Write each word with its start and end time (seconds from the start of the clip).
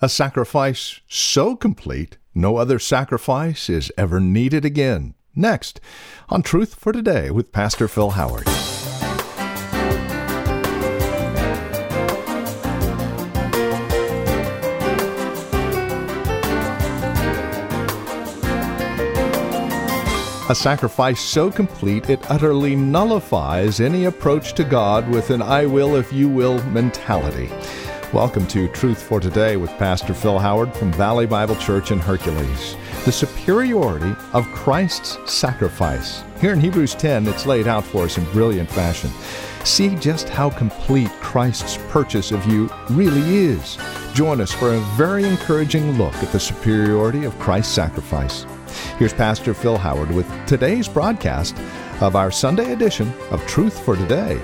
A 0.00 0.08
sacrifice 0.08 1.00
so 1.08 1.56
complete, 1.56 2.18
no 2.32 2.56
other 2.56 2.78
sacrifice 2.78 3.68
is 3.68 3.90
ever 3.98 4.20
needed 4.20 4.64
again. 4.64 5.14
Next, 5.34 5.80
on 6.28 6.42
Truth 6.42 6.76
for 6.76 6.92
Today 6.92 7.32
with 7.32 7.50
Pastor 7.50 7.88
Phil 7.88 8.10
Howard. 8.10 8.46
A 20.48 20.54
sacrifice 20.54 21.20
so 21.20 21.50
complete 21.50 22.08
it 22.08 22.30
utterly 22.30 22.76
nullifies 22.76 23.80
any 23.80 24.04
approach 24.04 24.54
to 24.54 24.62
God 24.62 25.08
with 25.08 25.30
an 25.30 25.42
I 25.42 25.66
will 25.66 25.96
if 25.96 26.12
you 26.12 26.28
will 26.28 26.62
mentality. 26.66 27.50
Welcome 28.14 28.46
to 28.46 28.68
Truth 28.68 29.02
for 29.02 29.20
Today 29.20 29.58
with 29.58 29.68
Pastor 29.72 30.14
Phil 30.14 30.38
Howard 30.38 30.74
from 30.74 30.90
Valley 30.90 31.26
Bible 31.26 31.56
Church 31.56 31.90
in 31.90 31.98
Hercules. 31.98 32.74
The 33.04 33.12
superiority 33.12 34.16
of 34.32 34.46
Christ's 34.46 35.18
sacrifice. 35.30 36.24
Here 36.40 36.54
in 36.54 36.58
Hebrews 36.58 36.94
10, 36.94 37.28
it's 37.28 37.44
laid 37.44 37.68
out 37.68 37.84
for 37.84 38.04
us 38.04 38.16
in 38.16 38.24
brilliant 38.32 38.70
fashion. 38.70 39.10
See 39.62 39.94
just 39.96 40.26
how 40.30 40.48
complete 40.48 41.10
Christ's 41.20 41.76
purchase 41.90 42.32
of 42.32 42.46
you 42.46 42.70
really 42.88 43.36
is. 43.36 43.76
Join 44.14 44.40
us 44.40 44.52
for 44.52 44.72
a 44.72 44.80
very 44.96 45.24
encouraging 45.24 45.98
look 45.98 46.14
at 46.14 46.32
the 46.32 46.40
superiority 46.40 47.24
of 47.24 47.38
Christ's 47.38 47.74
sacrifice. 47.74 48.46
Here's 48.96 49.12
Pastor 49.12 49.52
Phil 49.52 49.76
Howard 49.76 50.10
with 50.12 50.26
today's 50.46 50.88
broadcast 50.88 51.58
of 52.00 52.16
our 52.16 52.30
Sunday 52.30 52.72
edition 52.72 53.12
of 53.30 53.46
Truth 53.46 53.84
for 53.84 53.96
Today. 53.96 54.40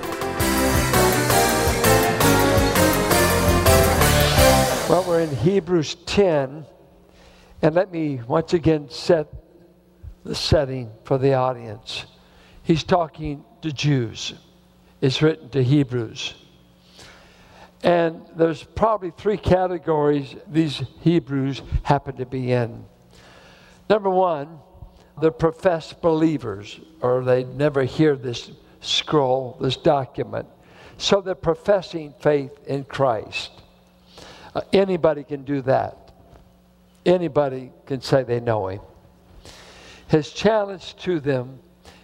Hebrews 5.45 5.93
10, 6.07 6.65
and 7.61 7.75
let 7.75 7.91
me 7.91 8.19
once 8.27 8.53
again 8.53 8.89
set 8.89 9.31
the 10.23 10.33
setting 10.33 10.89
for 11.03 11.19
the 11.19 11.35
audience. 11.35 12.07
He's 12.63 12.83
talking 12.83 13.45
to 13.61 13.71
Jews, 13.71 14.33
it's 15.01 15.21
written 15.21 15.49
to 15.49 15.63
Hebrews. 15.63 16.33
And 17.83 18.25
there's 18.35 18.63
probably 18.63 19.11
three 19.11 19.37
categories 19.37 20.35
these 20.47 20.81
Hebrews 21.01 21.61
happen 21.83 22.15
to 22.17 22.25
be 22.25 22.51
in. 22.51 22.83
Number 23.87 24.09
one, 24.09 24.57
the 25.21 25.31
professed 25.31 26.01
believers, 26.01 26.79
or 27.01 27.23
they 27.23 27.43
never 27.43 27.83
hear 27.83 28.15
this 28.15 28.49
scroll, 28.81 29.59
this 29.61 29.77
document. 29.77 30.47
So 30.97 31.21
they're 31.21 31.35
professing 31.35 32.15
faith 32.19 32.57
in 32.65 32.85
Christ. 32.85 33.61
Uh, 34.55 34.61
anybody 34.73 35.23
can 35.23 35.43
do 35.43 35.61
that. 35.61 36.13
Anybody 37.05 37.71
can 37.85 38.01
say 38.01 38.23
they 38.23 38.39
know 38.39 38.67
Him. 38.69 38.81
His 40.07 40.31
challenge 40.31 40.95
to 40.97 41.19
them 41.19 41.59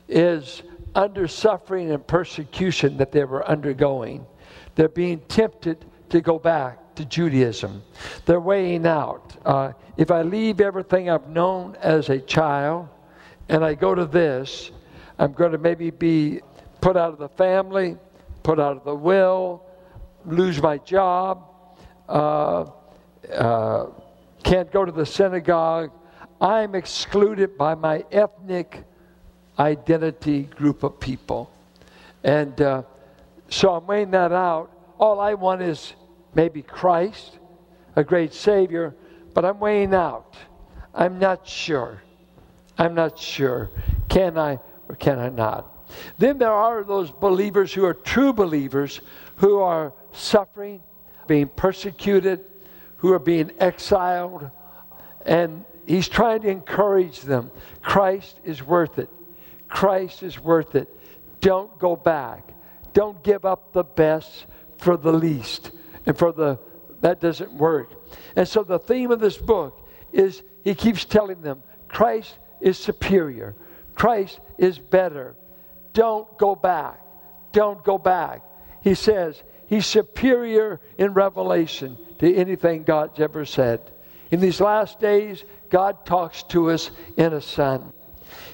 is 0.07 0.61
under 0.94 1.27
suffering 1.27 1.91
and 1.91 2.05
persecution 2.05 2.97
that 2.97 3.11
they 3.11 3.23
were 3.23 3.47
undergoing. 3.47 4.25
They're 4.75 4.89
being 4.89 5.19
tempted 5.22 5.85
to 6.09 6.22
go 6.22 6.38
back 6.38 6.95
to 6.95 7.05
Judaism. 7.05 7.81
They're 8.25 8.41
weighing 8.41 8.85
out 8.85 9.38
uh, 9.45 9.72
if 9.97 10.11
I 10.11 10.22
leave 10.22 10.61
everything 10.61 11.09
I've 11.09 11.29
known 11.29 11.75
as 11.81 12.09
a 12.09 12.19
child 12.19 12.89
and 13.49 13.63
I 13.63 13.73
go 13.73 13.95
to 13.95 14.05
this, 14.05 14.72
I'm 15.19 15.33
going 15.33 15.52
to 15.52 15.57
maybe 15.57 15.91
be 15.91 16.41
put 16.79 16.97
out 16.97 17.13
of 17.13 17.19
the 17.19 17.29
family, 17.29 17.97
put 18.44 18.59
out 18.59 18.77
of 18.77 18.83
the 18.83 18.95
will, 18.95 19.63
lose 20.25 20.61
my 20.61 20.77
job, 20.79 21.50
uh, 22.12 22.70
uh, 23.34 23.86
can't 24.44 24.72
go 24.72 24.84
to 24.84 24.92
the 24.92 25.06
synagogue. 25.06 25.92
I'm 26.42 26.76
excluded 26.76 27.58
by 27.58 27.76
my 27.76 28.03
ethnic 28.12 28.84
identity 29.58 30.44
group 30.44 30.84
of 30.84 31.00
people. 31.00 31.52
And 32.24 32.59
uh, 32.59 32.84
so 33.50 33.74
I'm 33.74 33.88
weighing 33.88 34.12
that 34.12 34.31
out. 34.31 34.72
All 35.00 35.19
I 35.19 35.35
want 35.35 35.62
is 35.62 35.94
maybe 36.35 36.62
Christ, 36.62 37.40
a 37.96 38.03
great 38.03 38.34
Savior, 38.34 38.94
but 39.34 39.46
I'm 39.46 39.59
weighing 39.59 39.94
out. 39.94 40.35
I'm 40.94 41.18
not 41.18 41.47
sure. 41.47 42.02
I'm 42.78 42.94
not 42.94 43.18
sure. 43.18 43.69
Can 44.09 44.38
I 44.38 44.59
or 44.90 44.96
can 44.96 45.18
I 45.18 45.30
not? 45.30 45.90
Then 46.18 46.38
there 46.38 46.52
are 46.52 46.84
those 46.84 47.12
believers 47.12 47.74
who 47.74 47.85
are 47.85 47.94
true 47.94 48.34
believers 48.34 49.00
who 49.38 49.59
are 49.59 49.94
suffering 50.12 50.81
being 51.28 51.48
persecuted, 51.48 52.46
who 52.98 53.12
are 53.14 53.20
being 53.20 53.52
exiled, 53.59 54.50
and 55.26 55.66
he's 55.88 56.08
trying 56.08 56.42
to 56.42 56.50
encourage 56.50 57.22
them. 57.22 57.52
Christ 57.82 58.40
is 58.44 58.64
worth 58.64 59.00
it. 59.00 59.09
Christ 59.68 60.24
is 60.24 60.40
worth 60.40 60.76
it. 60.76 60.90
Don't 61.40 61.78
go 61.80 61.96
back. 61.96 62.54
Don't 62.94 63.24
give 63.24 63.46
up 63.46 63.74
the 63.74 63.84
best 63.84 64.46
for 64.78 64.98
the 64.98 65.12
least. 65.12 65.72
And 66.06 66.18
for 66.18 66.32
the 66.32 66.59
that 67.02 67.20
doesn't 67.20 67.52
work. 67.53 67.94
And 68.36 68.48
so 68.48 68.64
the 68.64 68.80
theme 68.80 69.12
of 69.12 69.20
this 69.20 69.38
book 69.38 69.88
is 70.14 70.44
he 70.64 70.76
keeps 70.76 71.03
telling 71.03 71.42
them 71.42 71.64
Christ 71.88 72.38
is 72.62 72.78
superior. 72.78 73.56
Christ 73.96 74.40
is 74.58 74.78
better. 74.78 75.36
Don't 75.94 76.38
go 76.38 76.56
back. 76.56 77.02
Don't 77.52 77.84
go 77.84 77.98
back. 77.98 78.44
He 78.82 78.94
says 78.94 79.42
He's 79.72 79.86
superior 79.86 80.82
in 80.98 81.14
revelation 81.14 81.98
to 82.20 82.36
anything 82.36 82.84
God's 82.84 83.22
ever 83.22 83.46
said. 83.46 83.80
In 84.30 84.42
these 84.42 84.59
last 84.59 85.00
days, 85.00 85.46
God 85.70 86.06
talks 86.06 86.44
to 86.50 86.72
us 86.72 86.92
in 87.16 87.32
a 87.32 87.40
son. 87.40 87.94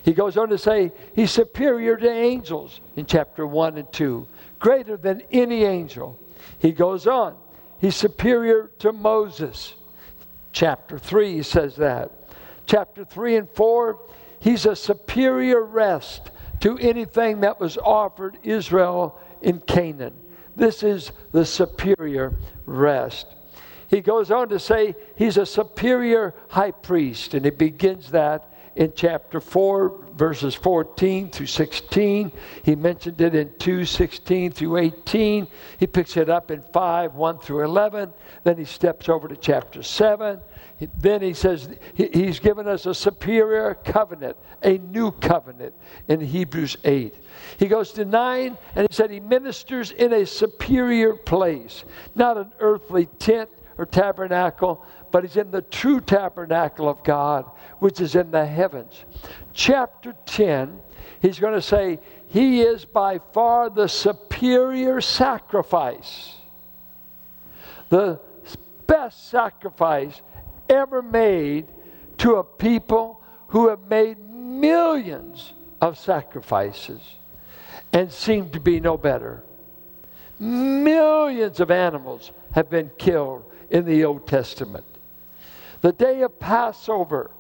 He 0.04 0.14
goes 0.14 0.38
on 0.38 0.50
to 0.50 0.60
say 0.60 0.92
he's 1.16 1.32
superior 1.32 1.98
to 1.98 2.08
angels 2.08 2.82
in 2.96 3.08
chapter 3.08 3.48
1 3.48 3.80
and 3.80 3.92
2, 3.92 4.28
greater 4.60 4.96
than 4.96 5.24
any 5.32 5.64
angel. 5.64 6.20
He 6.60 6.72
goes 6.72 7.08
on, 7.08 7.36
he's 7.80 7.96
superior 7.96 8.70
to 8.78 8.94
Moses. 8.94 9.74
Chapter 10.52 11.00
3 11.00 11.38
he 11.38 11.42
says 11.42 11.78
that. 11.78 12.12
Chapter 12.68 13.04
3 13.04 13.38
and 13.38 13.50
4, 13.50 14.00
he's 14.40 14.68
a 14.68 14.76
superior 14.76 15.64
rest 15.64 16.30
to 16.60 16.78
anything 16.78 17.40
that 17.40 17.60
was 17.60 17.76
offered 17.80 18.38
Israel 18.44 19.20
in 19.42 19.62
Canaan. 19.62 20.14
This 20.58 20.82
is 20.82 21.12
the 21.32 21.46
superior 21.46 22.34
rest. 22.66 23.28
He 23.90 24.02
goes 24.02 24.32
on 24.32 24.50
to 24.50 24.60
say 24.60 24.96
he's 25.16 25.38
a 25.38 25.46
superior 25.46 26.34
high 26.50 26.72
priest, 26.72 27.36
and 27.36 27.46
he 27.46 27.52
begins 27.52 28.10
that 28.10 28.52
in 28.76 28.94
chapter 28.96 29.40
4, 29.40 30.06
verses 30.16 30.56
14 30.56 31.30
through 31.30 31.46
16. 31.46 32.32
He 32.64 32.76
mentioned 32.76 33.22
it 33.22 33.36
in 33.36 33.54
2, 33.60 33.86
16 33.86 34.52
through 34.52 34.78
18. 34.78 35.48
He 35.80 35.88
picks 35.88 36.18
it 36.18 36.30
up 36.30 36.50
in 36.50 36.62
5, 36.62 37.14
1 37.14 37.40
through 37.40 37.64
11. 37.64 38.12
Then 38.44 38.58
he 38.58 38.66
steps 38.66 39.10
over 39.10 39.28
to 39.28 39.36
chapter 39.36 39.84
7. 39.84 40.40
Then 40.80 41.22
he 41.22 41.34
says 41.34 41.70
he's 41.96 42.40
given 42.40 42.68
us 42.68 42.86
a 42.86 42.94
superior 42.94 43.74
covenant, 43.74 44.38
a 44.62 44.78
new 44.78 45.12
covenant 45.12 45.74
in 46.08 46.20
Hebrews 46.20 46.78
8. 46.84 47.16
He 47.58 47.68
goes 47.68 47.92
to 47.94 48.06
9 48.06 48.58
and 48.76 48.88
he 48.88 48.94
said 48.94 49.10
he 49.10 49.20
ministers 49.20 49.92
in 49.92 50.14
a 50.14 50.26
superior 50.26 51.16
place, 51.16 51.84
not 52.14 52.38
an 52.38 52.54
earthly 52.60 53.08
tent 53.18 53.50
or 53.80 53.88
tabernacle, 53.88 54.86
but 55.12 55.24
he's 55.24 55.38
in 55.38 55.50
the 55.50 55.64
true 55.64 56.00
tabernacle 56.00 56.88
of 56.88 57.04
God, 57.04 57.50
which 57.80 58.00
is 58.00 58.16
in 58.16 58.30
the 58.30 58.46
heavens. 58.46 59.06
Chapter 59.54 60.14
10, 60.28 60.80
he's 61.22 61.40
going 61.40 61.54
to 61.54 61.62
say, 61.62 62.00
He 62.28 62.62
is 62.62 62.86
by 62.86 63.20
far 63.34 63.72
the 63.72 63.88
superior 63.88 65.02
sacrifice, 65.02 66.36
the 67.90 68.20
best 68.86 69.30
sacrifice 69.30 70.22
ever 70.70 71.02
made 71.02 71.68
to 72.20 72.36
a 72.36 72.44
people 72.44 73.22
who 73.48 73.70
have 73.70 73.82
made 73.90 74.18
millions 74.20 75.54
of 75.82 75.98
sacrifices 75.98 77.02
and 77.94 78.12
seem 78.12 78.50
to 78.50 78.60
be 78.60 78.80
no 78.80 78.98
better. 78.98 79.44
Millions 80.40 81.60
of 81.60 81.72
animals 81.72 82.32
have 82.52 82.70
been 82.70 82.92
killed 82.98 83.44
in 83.70 83.86
the 83.86 84.06
Old 84.06 84.28
Testament. 84.28 84.86
The 85.82 85.92
day 85.92 86.22
of 86.22 86.40
Passover 86.40 87.32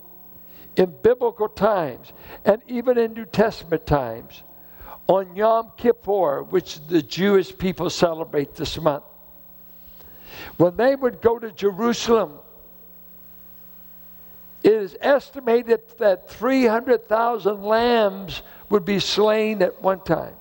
in 0.75 0.93
biblical 1.01 1.49
times 1.49 2.13
and 2.45 2.61
even 2.67 2.97
in 2.97 3.13
New 3.13 3.25
Testament 3.25 3.85
times, 3.85 4.43
on 5.07 5.35
Yom 5.35 5.71
Kippur, 5.77 6.43
which 6.43 6.85
the 6.87 7.01
Jewish 7.01 7.57
people 7.57 7.89
celebrate 7.89 8.55
this 8.55 8.79
month, 8.79 9.05
when 10.57 10.75
they 10.75 10.95
would 10.95 11.21
go 11.21 11.39
to 11.39 11.51
Jerusalem, 11.51 12.39
it 14.67 14.73
is 14.73 14.97
estimated 14.99 15.79
that 15.97 16.29
300,000 16.29 17.63
lambs 17.63 18.43
would 18.69 18.83
be 18.83 18.99
slain 18.99 19.61
at 19.61 19.81
one 19.81 20.01
time. 20.01 20.35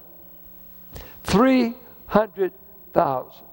300,000. 1.22 3.46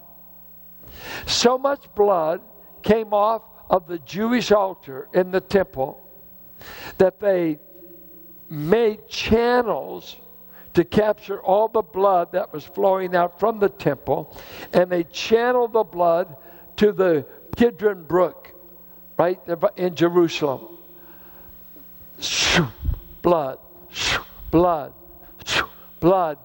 So 1.26 1.58
much 1.58 1.86
blood 1.94 2.40
came 2.82 3.14
off 3.14 3.42
of 3.70 3.86
the 3.86 4.00
Jewish 4.00 4.50
altar 4.50 5.08
in 5.14 5.30
the 5.30 5.40
temple 5.40 6.00
that 6.98 7.20
they 7.20 7.60
made 8.50 9.06
channels 9.06 10.16
to 10.72 10.84
capture 10.84 11.40
all 11.40 11.68
the 11.68 11.82
blood 11.82 12.32
that 12.32 12.52
was 12.52 12.64
flowing 12.64 13.14
out 13.14 13.38
from 13.38 13.60
the 13.60 13.68
temple, 13.68 14.36
and 14.72 14.90
they 14.90 15.04
channeled 15.04 15.72
the 15.72 15.84
blood 15.84 16.36
to 16.78 16.90
the 16.90 17.24
Kidron 17.56 18.02
Brook, 18.02 18.43
right 19.16 19.38
in 19.76 19.94
Jerusalem. 19.94 20.78
Blood, 23.22 23.58
blood, 24.50 24.92
blood. 26.00 26.38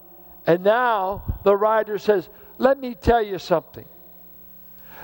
And 0.48 0.63
now 0.63 1.39
the 1.44 1.56
writer 1.56 1.98
says, 1.98 2.30
Let 2.57 2.80
me 2.80 2.95
tell 2.95 3.21
you 3.21 3.38
something. 3.38 3.86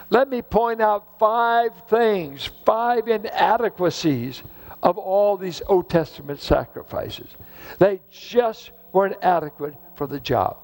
Let 0.10 0.30
me 0.30 0.42
point 0.42 0.82
out 0.82 1.20
five 1.20 1.72
things, 1.90 2.50
five 2.66 3.08
inadequacies 3.08 4.44
of 4.84 4.98
all 4.98 5.36
these 5.36 5.62
Old 5.68 5.90
Testament 5.90 6.40
sacrifices. 6.40 7.28
They 7.80 8.02
just 8.12 8.72
weren't 8.94 9.18
adequate 9.22 9.76
for 9.96 10.08
the 10.08 10.20
job. 10.20 10.58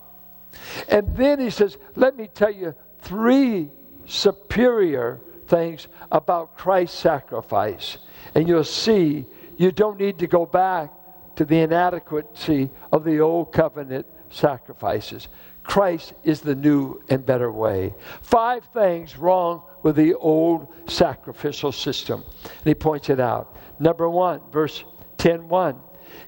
And 0.89 1.15
then 1.15 1.39
he 1.39 1.50
says, 1.50 1.77
Let 1.95 2.15
me 2.15 2.27
tell 2.27 2.51
you 2.51 2.75
three 3.01 3.69
superior 4.06 5.19
things 5.51 5.88
about 6.12 6.57
Christ's 6.57 6.98
sacrifice. 6.98 7.98
And 8.33 8.48
you'll 8.48 8.63
see 8.63 9.27
you 9.57 9.71
don't 9.71 10.00
need 10.00 10.18
to 10.19 10.27
go 10.27 10.48
back 10.48 10.92
to 11.36 11.45
the 11.45 11.59
inadequacy 11.59 12.71
of 12.92 13.03
the 13.03 13.19
old 13.19 13.51
covenant 13.51 14.07
sacrifices. 14.31 15.27
Christ 15.63 16.13
is 16.24 16.42
the 16.42 16.56
new 16.56 17.01
and 17.09 17.24
better 17.24 17.51
way. 17.51 17.94
Five 18.21 18.65
things 18.74 19.18
wrong 19.18 19.62
with 19.83 19.95
the 19.95 20.15
old 20.15 20.68
sacrificial 20.88 21.71
system. 21.71 22.24
And 22.44 22.65
he 22.65 22.74
points 22.74 23.09
it 23.09 23.19
out. 23.19 23.56
Number 23.80 24.09
one, 24.09 24.42
verse 24.51 24.83
10 25.18 25.48
1. 25.48 25.80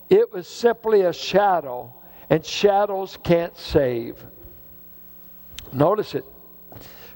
It 0.10 0.32
was 0.32 0.48
simply 0.48 1.02
a 1.02 1.14
shadow, 1.14 1.94
and 2.30 2.46
shadows 2.46 3.18
can't 3.24 3.58
save. 3.58 4.24
Notice 5.72 6.14
it. 6.14 6.26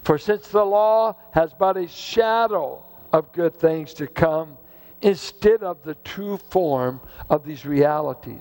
For 0.08 0.16
since 0.16 0.48
the 0.48 0.64
law 0.64 1.16
has 1.32 1.52
but 1.52 1.76
a 1.76 1.86
shadow 1.86 2.82
of 3.12 3.30
good 3.30 3.54
things 3.54 3.92
to 3.92 4.06
come, 4.06 4.56
instead 5.02 5.62
of 5.62 5.82
the 5.82 5.96
true 5.96 6.38
form 6.38 7.02
of 7.28 7.44
these 7.44 7.66
realities. 7.66 8.40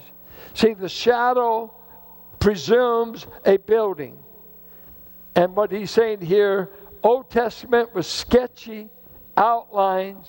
See, 0.54 0.76
the 0.76 0.88
shadow 0.88 1.74
presumes 2.40 3.28
a 3.46 3.58
building. 3.58 4.18
And 5.36 5.58
what 5.58 5.70
he's 5.74 5.92
saying 5.92 6.22
here, 6.22 6.70
Old 7.04 7.30
Testament 7.30 7.94
was 7.94 8.08
sketchy 8.08 8.88
outlines, 9.36 10.26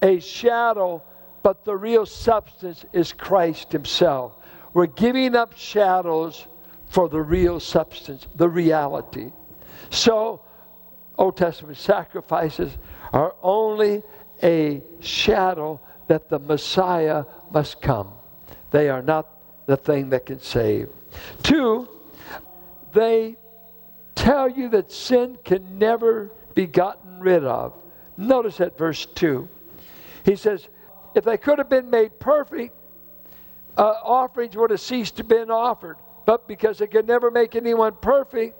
a 0.00 0.20
shadow, 0.20 1.02
but 1.42 1.64
the 1.64 1.74
real 1.74 2.06
substance 2.06 2.84
is 2.92 3.12
Christ 3.12 3.72
Himself. 3.72 4.36
We're 4.74 4.86
giving 4.86 5.34
up 5.34 5.56
shadows 5.56 6.46
for 6.86 7.08
the 7.08 7.20
real 7.20 7.58
substance, 7.58 8.28
the 8.36 8.48
reality. 8.48 9.32
So, 9.90 10.42
Old 11.18 11.36
Testament 11.36 11.76
sacrifices 11.76 12.78
are 13.12 13.34
only 13.42 14.02
a 14.42 14.82
shadow 15.00 15.80
that 16.06 16.28
the 16.28 16.38
Messiah 16.38 17.24
must 17.50 17.82
come. 17.82 18.12
They 18.70 18.88
are 18.88 19.02
not 19.02 19.28
the 19.66 19.76
thing 19.76 20.10
that 20.10 20.26
can 20.26 20.40
save. 20.40 20.88
Two, 21.42 21.88
they 22.92 23.36
tell 24.14 24.48
you 24.48 24.68
that 24.70 24.92
sin 24.92 25.38
can 25.44 25.78
never 25.78 26.30
be 26.54 26.66
gotten 26.66 27.20
rid 27.20 27.44
of. 27.44 27.74
Notice 28.16 28.60
at 28.60 28.78
verse 28.78 29.06
2. 29.06 29.48
He 30.24 30.36
says, 30.36 30.68
if 31.14 31.24
they 31.24 31.36
could 31.36 31.58
have 31.58 31.68
been 31.68 31.90
made 31.90 32.18
perfect, 32.18 32.74
uh, 33.76 33.94
offerings 34.02 34.56
would 34.56 34.70
have 34.70 34.80
ceased 34.80 35.16
to 35.16 35.24
be 35.24 35.36
offered. 35.36 35.96
But 36.26 36.46
because 36.46 36.78
they 36.78 36.86
could 36.86 37.06
never 37.06 37.30
make 37.30 37.56
anyone 37.56 37.94
perfect, 38.00 38.58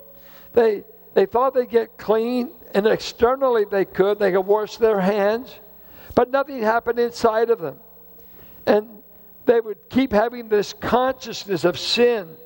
they, 0.55 0.85
they 1.15 1.27
thought 1.27 1.55
they'd 1.55 1.71
get 1.71 1.99
clean, 1.99 2.51
and 2.75 2.87
externally 2.87 3.65
they 3.65 3.85
could. 3.85 4.19
They 4.19 4.33
could 4.33 4.41
wash 4.43 4.77
their 4.77 5.01
hands, 5.01 5.59
but 6.15 6.31
nothing 6.31 6.63
happened 6.63 6.99
inside 6.99 7.51
of 7.51 7.61
them. 7.61 7.79
And 8.67 9.03
they 9.47 9.61
would 9.61 9.89
keep 9.89 10.13
having 10.13 10.49
this 10.49 10.75
consciousness 10.75 11.65
of 11.65 11.79
sin. 11.79 12.37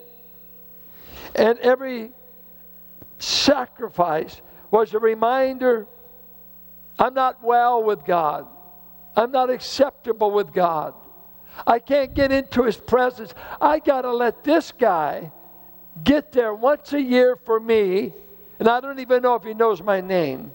And 1.35 1.59
every 1.59 2.13
sacrifice 3.19 4.41
was 4.71 4.95
a 4.95 4.99
reminder 4.99 5.87
I'm 6.99 7.15
not 7.15 7.43
well 7.43 7.83
with 7.83 8.05
God. 8.05 8.47
I'm 9.17 9.33
not 9.33 9.51
acceptable 9.51 10.31
with 10.31 10.53
God. 10.53 10.95
I 11.67 11.79
can't 11.79 12.15
get 12.15 12.33
into 12.33 12.63
His 12.63 12.77
presence. 12.77 13.35
I 13.61 13.79
got 13.79 14.03
to 14.03 14.13
let 14.13 14.45
this 14.45 14.73
guy 14.73 15.33
get 16.03 16.33
there 16.33 16.55
once 16.55 16.93
a 16.93 17.01
year 17.01 17.37
for 17.37 17.61
me, 17.61 18.15
and 18.63 18.69
I 18.69 18.79
don't 18.79 19.01
even 19.01 19.23
know 19.25 19.35
if 19.35 19.43
he 19.43 19.55
knows 19.55 19.83
my 19.83 20.01
name. 20.01 20.53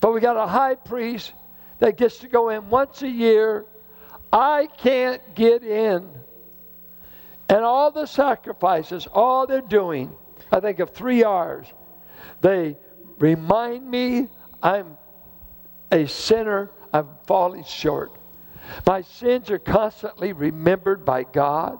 But 0.00 0.12
we 0.12 0.20
got 0.20 0.36
a 0.36 0.46
high 0.46 0.74
priest 0.74 1.32
that 1.78 1.96
gets 1.96 2.18
to 2.18 2.28
go 2.28 2.50
in 2.50 2.68
once 2.68 3.00
a 3.00 3.08
year 3.08 3.64
I 4.30 4.68
can't 4.76 5.34
get 5.34 5.62
in. 5.62 6.06
And 7.48 7.64
all 7.64 7.92
the 7.92 8.04
sacrifices, 8.04 9.08
all 9.10 9.46
they're 9.46 9.62
doing, 9.62 10.12
I 10.52 10.60
think 10.60 10.80
of 10.80 10.90
three 10.90 11.24
R's. 11.24 11.66
They 12.42 12.76
remind 13.18 13.90
me 13.90 14.28
I'm 14.62 14.98
a 15.90 16.06
sinner, 16.06 16.72
I'm 16.92 17.08
falling 17.26 17.64
short. 17.64 18.12
My 18.84 19.00
sins 19.00 19.50
are 19.50 19.58
constantly 19.58 20.34
remembered 20.34 21.06
by 21.06 21.22
God, 21.22 21.78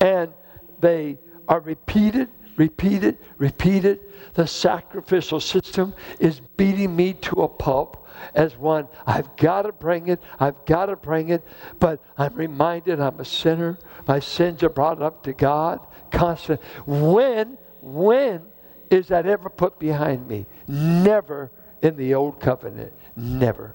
and 0.00 0.32
they 0.78 1.18
are 1.48 1.58
repeated, 1.58 2.28
repeated, 2.56 3.18
it. 3.38 4.34
The 4.34 4.46
sacrificial 4.46 5.40
system 5.40 5.94
is 6.18 6.40
beating 6.56 6.94
me 6.96 7.12
to 7.14 7.42
a 7.42 7.48
pulp 7.48 8.02
as 8.34 8.56
one, 8.56 8.88
I've 9.06 9.36
got 9.36 9.62
to 9.62 9.72
bring 9.72 10.08
it, 10.08 10.20
I've 10.38 10.64
got 10.64 10.86
to 10.86 10.96
bring 10.96 11.30
it, 11.30 11.42
but 11.78 12.00
I'm 12.16 12.34
reminded 12.34 13.00
I'm 13.00 13.20
a 13.20 13.24
sinner. 13.24 13.78
My 14.06 14.20
sins 14.20 14.62
are 14.62 14.68
brought 14.68 15.02
up 15.02 15.24
to 15.24 15.32
God 15.32 15.80
constantly. 16.10 16.66
When, 16.86 17.58
when 17.80 18.42
is 18.90 19.08
that 19.08 19.26
ever 19.26 19.48
put 19.48 19.78
behind 19.78 20.28
me? 20.28 20.46
Never 20.66 21.50
in 21.82 21.96
the 21.96 22.14
old 22.14 22.40
covenant. 22.40 22.92
Never. 23.16 23.74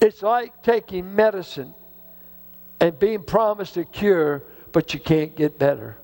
It's 0.00 0.22
like 0.22 0.62
taking 0.62 1.14
medicine 1.14 1.74
and 2.80 2.98
being 2.98 3.22
promised 3.22 3.76
a 3.76 3.84
cure, 3.84 4.42
but 4.72 4.94
you 4.94 5.00
can't 5.00 5.34
get 5.34 5.58
better. 5.58 5.96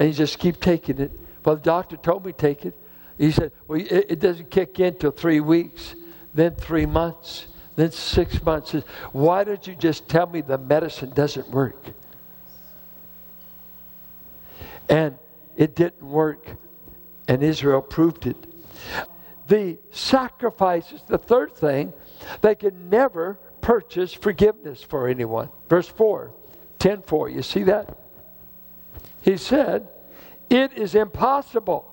And 0.00 0.08
you 0.08 0.14
just 0.14 0.38
keep 0.38 0.60
taking 0.60 0.98
it. 0.98 1.12
Well, 1.44 1.56
the 1.56 1.62
doctor 1.62 1.96
told 1.98 2.24
me 2.24 2.32
take 2.32 2.64
it. 2.64 2.74
He 3.18 3.30
said, 3.30 3.52
Well, 3.68 3.78
it, 3.78 4.06
it 4.08 4.18
doesn't 4.18 4.50
kick 4.50 4.80
in 4.80 4.94
till 4.94 5.10
three 5.10 5.40
weeks, 5.40 5.94
then 6.32 6.54
three 6.54 6.86
months, 6.86 7.46
then 7.76 7.92
six 7.92 8.42
months. 8.42 8.72
Why 9.12 9.44
don't 9.44 9.64
you 9.66 9.74
just 9.74 10.08
tell 10.08 10.26
me 10.26 10.40
the 10.40 10.56
medicine 10.56 11.10
doesn't 11.10 11.50
work? 11.50 11.84
And 14.88 15.18
it 15.54 15.76
didn't 15.76 16.02
work, 16.02 16.48
and 17.28 17.42
Israel 17.42 17.82
proved 17.82 18.26
it. 18.26 18.36
The 19.48 19.76
sacrifices, 19.90 21.02
the 21.06 21.18
third 21.18 21.54
thing, 21.54 21.92
they 22.40 22.54
can 22.54 22.88
never 22.88 23.38
purchase 23.60 24.14
forgiveness 24.14 24.82
for 24.82 25.08
anyone. 25.08 25.50
Verse 25.68 25.88
4, 25.88 26.32
10 26.78 27.02
4, 27.02 27.28
you 27.28 27.42
see 27.42 27.64
that? 27.64 27.99
He 29.22 29.36
said, 29.36 29.88
It 30.48 30.72
is 30.72 30.94
impossible 30.94 31.90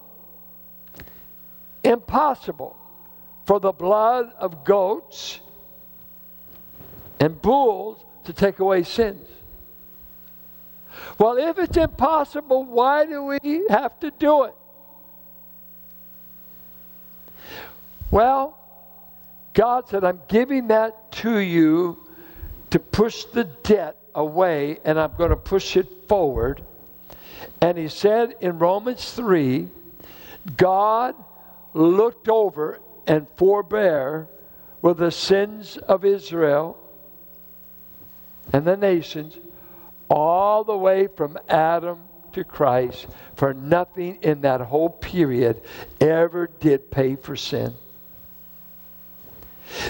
impossible 1.88 2.76
for 3.46 3.60
the 3.60 3.72
blood 3.72 4.32
of 4.40 4.64
goats 4.64 5.40
and 7.20 7.42
bulls 7.42 8.04
to 8.26 8.34
take 8.34 8.60
away 8.60 8.84
sins. 8.84 9.28
Well, 11.18 11.38
if 11.38 11.58
it's 11.58 11.78
impossible, 11.78 12.66
why 12.66 13.06
do 13.06 13.24
we 13.24 13.66
have 13.70 14.00
to 14.02 14.12
do 14.12 14.44
it? 14.44 14.56
Well, 18.12 18.58
God 19.54 19.88
said, 19.90 20.04
I'm 20.04 20.22
giving 20.28 20.68
that 20.68 21.12
to 21.24 21.38
you 21.38 21.98
to 22.70 22.80
push 22.80 23.26
the 23.26 23.46
debt 23.46 23.98
away, 24.14 24.80
and 24.84 25.00
I'm 25.00 25.14
going 25.18 25.30
to 25.30 25.36
push 25.36 25.78
it 25.78 25.88
forward. 26.08 26.64
And 27.62 27.77
He 27.77 27.88
said 27.88 28.36
in 28.41 28.60
Romans 28.60 29.12
3 29.13 29.67
God 30.56 31.15
looked 31.74 32.29
over 32.29 32.79
and 33.06 33.27
forbear 33.36 34.27
with 34.82 34.98
the 34.98 35.12
sins 35.12 35.77
of 35.77 36.06
Israel 36.06 36.77
and 38.53 38.65
the 38.65 38.77
nations 38.77 39.38
all 40.10 40.63
the 40.63 40.77
way 40.77 41.08
from 41.08 41.38
Adam 41.50 42.00
to 42.34 42.44
Christ, 42.44 43.08
for 43.36 43.53
nothing 43.53 44.20
in 44.22 44.41
that 44.41 44.62
whole 44.62 44.89
period 44.89 45.62
ever 46.00 46.48
did 46.60 46.91
pay 46.91 47.15
for 47.15 47.36
sin. 47.36 47.74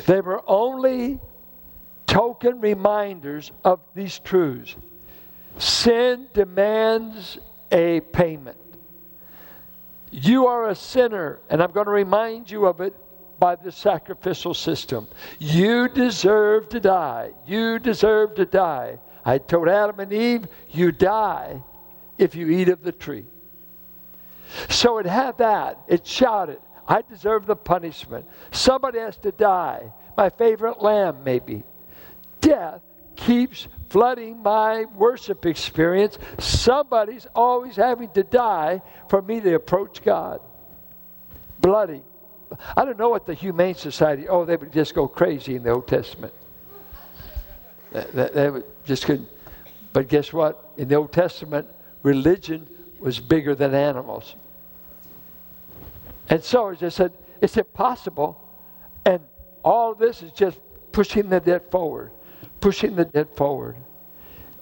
They 0.05 0.21
were 0.21 0.41
only 0.47 1.19
token 2.07 2.61
reminders 2.61 3.51
of 3.63 3.79
these 3.93 4.17
truths. 4.19 4.75
Sin 5.57 6.27
demands 6.33 7.39
a 7.71 8.01
payment. 8.01 8.57
You 10.11 10.47
are 10.47 10.69
a 10.69 10.75
sinner, 10.75 11.39
and 11.49 11.61
I'm 11.61 11.71
going 11.71 11.85
to 11.85 11.91
remind 11.91 12.49
you 12.49 12.65
of 12.65 12.81
it 12.81 12.95
by 13.39 13.55
the 13.55 13.71
sacrificial 13.71 14.53
system. 14.53 15.07
You 15.39 15.89
deserve 15.89 16.69
to 16.69 16.79
die. 16.79 17.31
You 17.45 17.79
deserve 17.79 18.35
to 18.35 18.45
die. 18.45 18.99
I 19.25 19.37
told 19.37 19.67
Adam 19.67 19.99
and 19.99 20.13
Eve, 20.13 20.47
you 20.69 20.91
die 20.91 21.61
if 22.17 22.35
you 22.35 22.49
eat 22.49 22.69
of 22.69 22.83
the 22.83 22.91
tree. 22.91 23.25
So 24.69 24.97
it 24.97 25.05
had 25.05 25.37
that. 25.39 25.81
It 25.87 26.07
shouted, 26.07 26.59
I 26.87 27.01
deserve 27.01 27.45
the 27.45 27.55
punishment. 27.55 28.25
Somebody 28.51 28.99
has 28.99 29.17
to 29.17 29.31
die. 29.31 29.91
My 30.15 30.29
favorite 30.29 30.81
lamb, 30.81 31.17
maybe. 31.23 31.63
Death 32.39 32.81
keeps 33.17 33.67
flooding 33.89 34.41
my 34.41 34.86
worship 34.95 35.45
experience. 35.45 36.17
Somebody's 36.39 37.27
always 37.36 37.75
having 37.75 38.09
to 38.12 38.24
die 38.24 38.81
for 39.09 39.21
me 39.21 39.41
to 39.41 39.55
approach 39.55 40.01
God. 40.01 40.39
Bloody. 41.59 42.03
I 42.77 42.86
don't 42.86 42.97
know 42.97 43.09
what 43.09 43.25
the 43.25 43.33
Humane 43.33 43.75
Society, 43.75 44.29
oh, 44.29 44.45
they 44.45 44.55
would 44.55 44.71
just 44.71 44.95
go 44.95 45.07
crazy 45.07 45.55
in 45.55 45.63
the 45.63 45.71
Old 45.71 45.88
Testament. 45.88 46.33
They, 47.91 48.29
they 48.33 48.50
would 48.50 48.65
just 48.86 49.05
couldn't. 49.05 49.27
But 49.91 50.07
guess 50.07 50.31
what? 50.31 50.71
In 50.77 50.88
the 50.88 50.95
Old 50.95 51.12
Testament, 51.12 51.67
religion 52.03 52.67
was 53.00 53.19
bigger 53.19 53.55
than 53.55 53.74
animals. 53.74 54.36
And 56.29 56.43
so 56.43 56.69
as 56.69 56.83
I 56.83 56.89
said, 56.89 57.13
it's 57.41 57.57
impossible. 57.57 58.41
And 59.05 59.21
all 59.63 59.93
this 59.93 60.21
is 60.21 60.31
just 60.31 60.59
pushing 60.91 61.29
the 61.29 61.39
dead 61.39 61.63
forward, 61.71 62.12
pushing 62.67 62.97
the 62.97 63.05
debt 63.05 63.33
forward. 63.38 63.77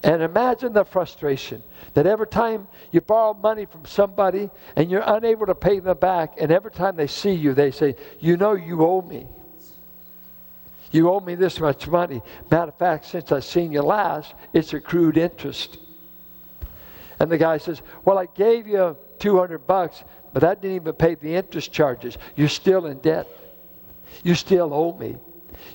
And 0.04 0.22
imagine 0.22 0.74
the 0.74 0.86
frustration 0.86 1.64
that 1.96 2.06
every 2.06 2.28
time 2.28 2.68
you 2.92 3.02
borrow 3.02 3.34
money 3.34 3.66
from 3.66 3.84
somebody 3.86 4.52
and 4.76 4.92
you're 4.92 5.02
unable 5.04 5.48
to 5.48 5.56
pay 5.56 5.80
them 5.80 5.98
back, 5.98 6.36
and 6.40 6.52
every 6.52 6.70
time 6.70 6.98
they 6.98 7.08
see 7.08 7.34
you, 7.34 7.56
they 7.56 7.72
say, 7.72 7.96
You 8.20 8.38
know, 8.38 8.54
you 8.54 8.86
owe 8.86 9.02
me. 9.02 9.26
You 10.92 11.10
owe 11.10 11.20
me 11.20 11.34
this 11.34 11.60
much 11.60 11.88
money. 11.88 12.22
Matter 12.52 12.70
of 12.70 12.78
fact, 12.78 13.06
since 13.06 13.32
I've 13.32 13.44
seen 13.44 13.72
you 13.72 13.82
last, 13.82 14.36
it's 14.54 14.72
accrued 14.74 15.18
interest. 15.18 15.80
And 17.20 17.32
the 17.32 17.40
guy 17.40 17.58
says, 17.58 17.82
Well, 18.04 18.20
I 18.20 18.28
gave 18.28 18.68
you 18.68 18.96
200 19.18 19.66
bucks, 19.66 20.04
but 20.32 20.42
that 20.42 20.62
didn't 20.62 20.76
even 20.76 20.94
pay 20.94 21.16
the 21.16 21.34
interest 21.34 21.72
charges. 21.72 22.20
You're 22.36 22.50
still 22.50 22.86
in 22.86 23.00
debt. 23.00 23.28
You 24.24 24.36
still 24.36 24.76
owe 24.76 24.96
me. 24.96 25.18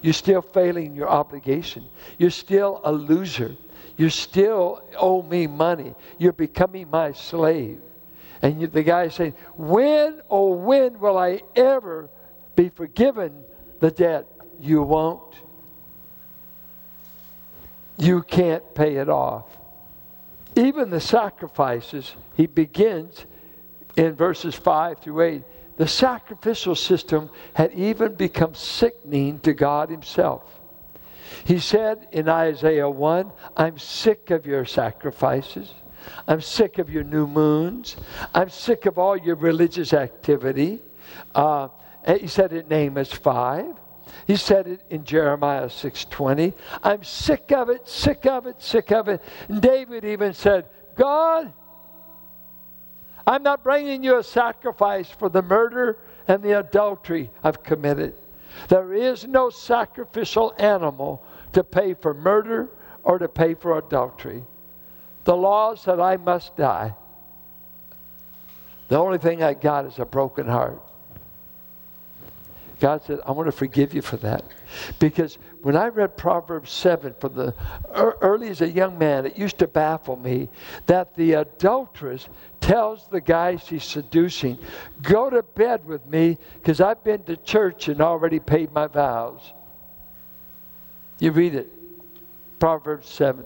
You're 0.03 0.13
still 0.13 0.43
failing 0.43 0.95
your 0.95 1.09
obligation. 1.09 1.87
You're 2.19 2.31
still 2.31 2.81
a 2.85 2.93
loser. 2.93 3.57
You 3.97 4.11
still 4.11 4.83
owe 4.97 5.23
me 5.23 5.47
money. 5.47 5.95
You're 6.19 6.33
becoming 6.33 6.89
my 6.91 7.13
slave. 7.13 7.81
And 8.43 8.61
you, 8.61 8.67
the 8.67 8.83
guy 8.83 9.05
is 9.05 9.15
saying, 9.15 9.35
When, 9.57 10.23
oh, 10.31 10.53
when 10.55 10.99
will 10.99 11.19
I 11.19 11.43
ever 11.55 12.09
be 12.57 12.71
forgiven 12.71 13.45
the 13.81 13.91
debt? 13.91 14.27
You 14.59 14.83
won't. 14.83 15.35
You 17.99 18.23
can't 18.23 18.75
pay 18.75 18.97
it 18.97 19.09
off. 19.09 19.45
Even 20.57 20.91
the 20.91 21.01
sacrifices, 21.01 22.15
he 22.35 22.47
begins 22.47 23.27
in 23.97 24.15
verses 24.15 24.55
5 24.55 24.99
through 25.01 25.21
8. 25.21 25.43
The 25.81 25.89
sacrificial 25.89 26.75
system 26.75 27.31
had 27.55 27.73
even 27.73 28.13
become 28.13 28.55
sickening 28.55 29.39
to 29.39 29.55
God 29.55 29.89
Himself. 29.89 30.61
He 31.47 31.59
said 31.59 32.07
in 32.13 32.29
Isaiah 32.29 32.91
1, 32.91 33.33
I'm 33.57 33.79
sick 33.79 34.29
of 34.31 34.45
your 34.45 34.67
sacrifices. 34.67 35.73
I'm 36.29 36.43
sick 36.43 36.77
of 36.77 36.91
your 36.91 37.03
new 37.03 37.27
moons. 37.27 37.97
I'm 38.35 38.51
sick 38.51 38.85
of 38.85 38.99
all 38.99 39.17
your 39.17 39.37
religious 39.37 39.95
activity. 39.95 40.83
Uh, 41.35 41.69
he 42.19 42.27
said 42.27 42.53
it 42.53 42.67
in 42.67 42.73
Amos 42.75 43.11
5. 43.11 43.75
He 44.27 44.37
said 44.37 44.69
it 44.69 44.83
in 44.91 45.05
Jeremiah 45.05 45.71
6:20. 45.71 46.53
I'm 46.83 47.03
sick 47.05 47.53
of 47.53 47.71
it, 47.71 47.89
sick 47.89 48.27
of 48.27 48.47
it, 48.47 48.61
sick 48.61 48.93
of 48.93 49.09
it. 49.09 49.23
And 49.49 49.63
David 49.63 50.05
even 50.05 50.35
said, 50.35 50.67
God, 50.95 51.55
I'm 53.27 53.43
not 53.43 53.63
bringing 53.63 54.03
you 54.03 54.19
a 54.19 54.23
sacrifice 54.23 55.11
for 55.11 55.29
the 55.29 55.43
murder 55.43 55.99
and 56.27 56.43
the 56.43 56.59
adultery 56.59 57.31
I've 57.43 57.63
committed. 57.63 58.15
There 58.69 58.93
is 58.93 59.27
no 59.27 59.51
sacrificial 59.51 60.55
animal 60.59 61.25
to 61.53 61.65
pay 61.65 61.95
for 61.95 62.15
murder 62.15 62.69
or 63.03 63.19
to 63.19 63.29
pay 63.29 63.55
for 63.55 63.79
adultery. 63.79 64.45
The 65.25 65.37
law 65.37 65.75
said 65.75 66.01
I 66.01 66.17
must 66.17 66.57
die. 66.57 66.95
The 68.89 68.97
only 68.99 69.19
thing 69.19 69.43
I 69.43 69.55
got 69.55 69.87
is 69.87 69.99
a 69.99 70.05
broken 70.05 70.49
heart. 70.49 70.83
God 72.81 73.05
said, 73.05 73.21
I 73.27 73.33
want 73.33 73.47
to 73.47 73.53
forgive 73.53 73.95
you 73.95 74.03
for 74.03 74.17
that. 74.19 74.43
Because 74.99 75.39
when 75.63 75.77
I 75.77 75.89
read 75.89 76.17
Proverbs 76.17 76.73
7 76.73 77.15
from 77.21 77.35
the 77.35 77.55
early 77.95 78.49
as 78.49 78.63
a 78.63 78.69
young 78.69 78.99
man, 78.99 79.27
it 79.27 79.39
used 79.39 79.59
to 79.59 79.69
baffle 79.69 80.17
me 80.17 80.49
that 80.87 81.15
the 81.15 81.35
adulteress 81.35 82.29
tells 82.61 83.07
the 83.09 83.21
guy 83.21 83.57
she's 83.57 83.85
seducing, 83.85 84.59
Go 85.03 85.29
to 85.29 85.43
bed 85.43 85.85
with 85.87 86.05
me 86.07 86.39
because 86.55 86.81
I've 86.81 87.05
been 87.05 87.23
to 87.25 87.37
church 87.37 87.89
and 87.89 88.01
already 88.01 88.41
paid 88.41 88.73
my 88.73 88.87
vows. 88.87 89.53
You 91.19 91.33
read 91.33 91.55
it, 91.55 91.71
Proverbs 92.59 93.09
7. 93.09 93.45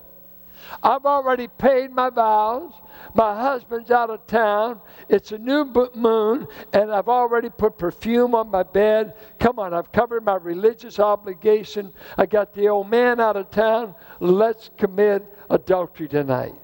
I've 0.83 1.07
already 1.07 1.49
paid 1.49 1.91
my 1.91 2.11
vows. 2.11 2.73
My 3.15 3.35
husband's 3.35 3.91
out 3.91 4.11
of 4.11 4.27
town. 4.27 4.81
It's 5.09 5.33
a 5.33 5.39
new 5.39 5.65
moon, 5.95 6.47
and 6.73 6.93
I've 6.93 7.09
already 7.09 7.51
put 7.51 7.79
perfume 7.79 8.35
on 8.35 8.51
my 8.51 8.63
bed. 8.63 9.15
Come 9.39 9.59
on, 9.59 9.73
I've 9.73 9.93
covered 9.93 10.25
my 10.25 10.37
religious 10.37 10.99
obligation. 10.99 11.93
I 12.17 12.27
got 12.27 12.55
the 12.55 12.69
old 12.69 12.91
man 12.91 13.21
out 13.21 13.37
of 13.37 13.51
town. 13.51 13.95
Let's 14.21 14.71
commit 14.77 15.25
adultery 15.51 16.09
tonight. 16.09 16.55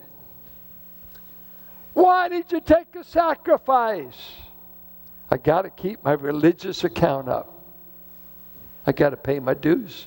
Why 1.95 2.29
did 2.29 2.51
you 2.53 2.61
take 2.61 2.95
a 2.97 3.05
sacrifice? 3.05 4.35
I 5.31 5.37
got 5.37 5.63
to 5.63 5.71
keep 5.71 6.03
my 6.03 6.13
religious 6.13 6.85
account 6.85 7.29
up. 7.29 7.63
I 8.87 8.93
got 8.93 9.11
to 9.11 9.17
pay 9.17 9.39
my 9.39 9.55
dues 9.55 10.07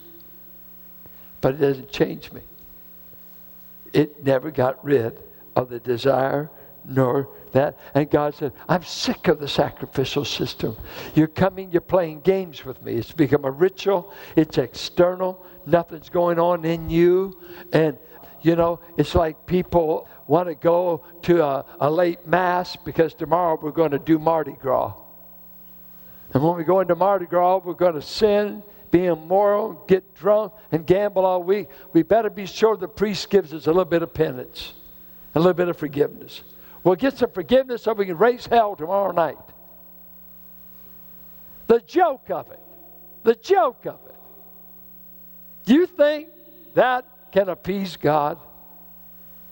but 1.43 1.55
it 1.55 1.57
doesn't 1.57 1.91
change 1.91 2.31
me. 2.31 2.39
It 3.93 4.25
never 4.25 4.51
got 4.51 4.83
rid 4.83 5.21
of 5.55 5.69
the 5.69 5.79
desire 5.79 6.49
nor 6.85 7.29
that. 7.53 7.77
And 7.93 8.09
God 8.09 8.35
said, 8.35 8.51
I'm 8.67 8.83
sick 8.83 9.27
of 9.27 9.39
the 9.39 9.47
sacrificial 9.47 10.25
system. 10.25 10.75
You're 11.15 11.27
coming, 11.27 11.71
you're 11.71 11.81
playing 11.81 12.21
games 12.21 12.65
with 12.65 12.81
me. 12.83 12.95
It's 12.95 13.11
become 13.11 13.45
a 13.45 13.51
ritual, 13.51 14.13
it's 14.35 14.57
external, 14.57 15.45
nothing's 15.65 16.09
going 16.09 16.39
on 16.39 16.65
in 16.65 16.89
you. 16.89 17.39
And, 17.71 17.97
you 18.41 18.55
know, 18.55 18.79
it's 18.97 19.15
like 19.15 19.45
people 19.45 20.09
want 20.27 20.49
to 20.49 20.55
go 20.55 21.05
to 21.23 21.43
a, 21.43 21.65
a 21.79 21.89
late 21.89 22.27
Mass 22.27 22.75
because 22.75 23.13
tomorrow 23.13 23.57
we're 23.61 23.71
going 23.71 23.91
to 23.91 23.99
do 23.99 24.19
Mardi 24.19 24.53
Gras. 24.59 24.93
And 26.33 26.43
when 26.43 26.57
we 26.57 26.63
go 26.63 26.79
into 26.79 26.95
Mardi 26.95 27.27
Gras, 27.27 27.61
we're 27.63 27.73
going 27.73 27.93
to 27.93 28.01
sin 28.01 28.63
be 28.93 29.07
immoral, 29.07 29.83
get 29.87 30.13
drunk, 30.13 30.53
and 30.71 30.85
gamble 30.85 31.25
all 31.25 31.41
week, 31.41 31.67
we 31.93 32.03
better 32.03 32.29
be 32.29 32.45
sure 32.45 32.77
the 32.77 32.87
priest 32.87 33.27
gives 33.31 33.51
us 33.51 33.65
a 33.65 33.71
little 33.71 33.85
bit 33.85 34.03
of 34.03 34.13
penance, 34.13 34.73
a 35.33 35.39
little 35.39 35.55
bit 35.55 35.67
of 35.67 35.75
forgiveness. 35.75 36.43
We'll 36.83 36.93
get 36.93 37.17
some 37.17 37.31
forgiveness 37.31 37.81
so 37.81 37.93
we 37.93 38.05
can 38.05 38.19
raise 38.19 38.45
hell 38.45 38.75
tomorrow 38.75 39.11
night. 39.11 39.39
The 41.65 41.79
joke 41.79 42.29
of 42.29 42.51
it. 42.51 42.59
The 43.23 43.33
joke 43.33 43.87
of 43.87 43.99
it. 44.05 44.15
Do 45.65 45.73
you 45.73 45.87
think 45.87 46.27
that 46.75 47.07
can 47.31 47.49
appease 47.49 47.97
God? 47.97 48.37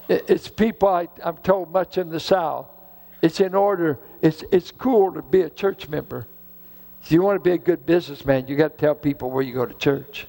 It's 0.07 0.49
people, 0.49 0.87
I, 0.87 1.07
am 1.23 1.37
told, 1.37 1.73
much 1.73 1.97
in 1.97 2.09
the 2.09 2.19
South. 2.19 2.67
It's 3.23 3.39
in 3.39 3.55
order, 3.55 3.97
it's, 4.21 4.43
it's 4.51 4.69
cool 4.69 5.13
to 5.13 5.23
be 5.23 5.41
a 5.41 5.49
church 5.49 5.89
member. 5.89 6.27
If 7.03 7.11
you 7.11 7.21
want 7.21 7.35
to 7.35 7.49
be 7.49 7.53
a 7.53 7.57
good 7.57 7.85
businessman, 7.85 8.47
you 8.47 8.55
got 8.55 8.77
to 8.77 8.77
tell 8.77 8.95
people 8.95 9.31
where 9.31 9.43
you 9.43 9.53
go 9.53 9.65
to 9.65 9.73
church. 9.73 10.27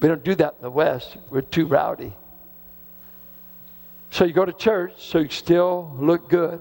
We 0.00 0.08
don't 0.08 0.24
do 0.24 0.34
that 0.36 0.54
in 0.58 0.62
the 0.62 0.70
West. 0.70 1.16
We're 1.28 1.42
too 1.42 1.66
rowdy. 1.66 2.12
So 4.10 4.24
you 4.24 4.32
go 4.32 4.44
to 4.44 4.52
church, 4.52 4.94
so 4.96 5.18
you 5.18 5.28
still 5.28 5.94
look 5.98 6.28
good, 6.28 6.60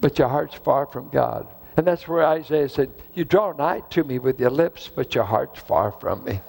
but 0.00 0.18
your 0.18 0.28
heart's 0.28 0.54
far 0.54 0.86
from 0.86 1.08
God. 1.08 1.46
And 1.76 1.86
that's 1.86 2.08
where 2.08 2.26
Isaiah 2.26 2.68
said, 2.68 2.90
You 3.14 3.24
draw 3.24 3.52
nigh 3.52 3.80
to 3.90 4.04
me 4.04 4.18
with 4.18 4.40
your 4.40 4.50
lips, 4.50 4.90
but 4.94 5.14
your 5.14 5.24
heart's 5.24 5.60
far 5.60 5.92
from 5.92 6.24
me. 6.24 6.40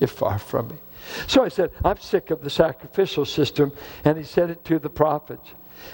You're 0.00 0.08
far 0.08 0.38
from 0.38 0.68
me. 0.68 0.76
So 1.26 1.44
I 1.44 1.48
said, 1.48 1.70
I'm 1.84 1.98
sick 1.98 2.30
of 2.30 2.42
the 2.42 2.50
sacrificial 2.50 3.24
system. 3.24 3.72
And 4.04 4.16
he 4.18 4.24
said 4.24 4.50
it 4.50 4.64
to 4.66 4.78
the 4.78 4.90
prophets. 4.90 5.48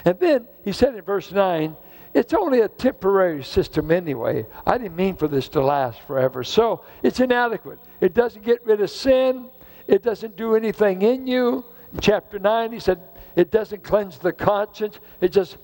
And 0.04 0.18
then 0.18 0.46
he 0.64 0.72
said 0.72 0.94
in 0.94 1.02
verse 1.02 1.30
9, 1.30 1.76
it's 2.14 2.32
only 2.32 2.60
a 2.60 2.68
temporary 2.68 3.42
system 3.42 3.90
anyway. 3.90 4.46
I 4.64 4.78
didn't 4.78 4.96
mean 4.96 5.16
for 5.16 5.28
this 5.28 5.48
to 5.50 5.60
last 5.60 6.00
forever. 6.02 6.44
So 6.44 6.84
it's 7.02 7.20
inadequate. 7.20 7.80
It 8.00 8.14
doesn't 8.14 8.44
get 8.44 8.64
rid 8.64 8.80
of 8.80 8.90
sin, 8.90 9.50
it 9.88 10.02
doesn't 10.02 10.36
do 10.36 10.54
anything 10.54 11.02
in 11.02 11.26
you. 11.26 11.64
In 11.92 12.00
chapter 12.00 12.38
9, 12.38 12.72
he 12.72 12.80
said, 12.80 13.00
it 13.36 13.50
doesn't 13.50 13.82
cleanse 13.82 14.18
the 14.18 14.32
conscience, 14.32 15.00
it 15.20 15.32
just 15.32 15.58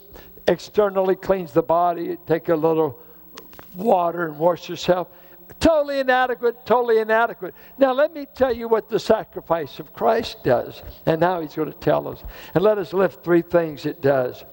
externally 0.48 1.14
cleans 1.14 1.52
the 1.52 1.62
body. 1.62 2.16
Take 2.26 2.48
a 2.48 2.56
little 2.56 3.00
water 3.76 4.26
and 4.26 4.38
wash 4.38 4.68
yourself. 4.68 5.08
Totally 5.58 6.00
inadequate, 6.00 6.64
totally 6.64 7.00
inadequate. 7.00 7.54
Now, 7.78 7.92
let 7.92 8.12
me 8.14 8.26
tell 8.34 8.54
you 8.54 8.68
what 8.68 8.88
the 8.88 8.98
sacrifice 8.98 9.78
of 9.78 9.92
Christ 9.92 10.42
does. 10.44 10.82
And 11.06 11.20
now 11.20 11.40
he's 11.40 11.54
going 11.54 11.72
to 11.72 11.78
tell 11.78 12.08
us. 12.08 12.22
And 12.54 12.64
let 12.64 12.78
us 12.78 12.92
lift 12.92 13.24
three 13.24 13.42
things 13.42 13.86
it 13.86 14.00
does. 14.00 14.44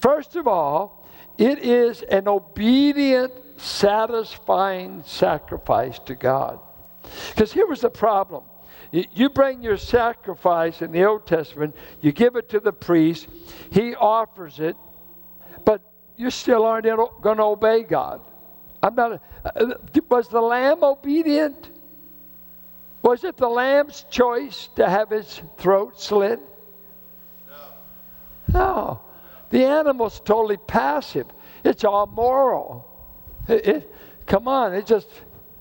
First 0.00 0.36
of 0.36 0.46
all, 0.46 1.05
it 1.38 1.58
is 1.58 2.02
an 2.02 2.28
obedient, 2.28 3.32
satisfying 3.58 5.02
sacrifice 5.06 5.98
to 6.00 6.14
God. 6.14 6.60
Because 7.28 7.52
here 7.52 7.66
was 7.66 7.80
the 7.80 7.90
problem. 7.90 8.44
You 8.92 9.28
bring 9.28 9.62
your 9.62 9.76
sacrifice 9.76 10.80
in 10.80 10.92
the 10.92 11.04
Old 11.04 11.26
Testament, 11.26 11.74
you 12.00 12.12
give 12.12 12.36
it 12.36 12.48
to 12.50 12.60
the 12.60 12.72
priest, 12.72 13.28
he 13.70 13.94
offers 13.94 14.60
it, 14.60 14.76
but 15.64 15.82
you 16.16 16.30
still 16.30 16.64
aren't 16.64 16.86
going 16.86 17.36
to 17.36 17.42
obey 17.42 17.82
God. 17.82 18.20
I'm 18.82 18.94
not. 18.94 19.20
Uh, 19.44 19.74
was 20.08 20.28
the 20.28 20.40
lamb 20.40 20.84
obedient? 20.84 21.70
Was 23.02 23.24
it 23.24 23.36
the 23.36 23.48
lamb's 23.48 24.04
choice 24.10 24.68
to 24.76 24.88
have 24.88 25.10
his 25.10 25.40
throat 25.58 26.00
slit? 26.00 26.40
No. 27.48 28.58
No. 28.58 29.00
The 29.50 29.64
animal's 29.64 30.20
totally 30.20 30.56
passive. 30.56 31.26
It's 31.64 31.84
all 31.84 32.06
moral. 32.06 32.88
It, 33.48 33.66
it, 33.66 33.94
come 34.26 34.48
on, 34.48 34.74
it's 34.74 34.88
just 34.88 35.08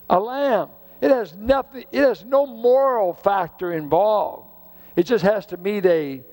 a 0.10 0.20
lamb. 0.20 0.70
It 1.02 1.12
has 1.12 1.34
nothing, 1.36 1.86
it 1.92 2.02
has 2.02 2.24
no 2.24 2.46
moral 2.46 3.14
factor 3.14 3.74
involved. 3.74 4.48
It 4.96 5.04
just 5.04 5.24
has 5.24 5.46
to 5.48 5.58
meet 5.58 5.86
a 5.86 6.24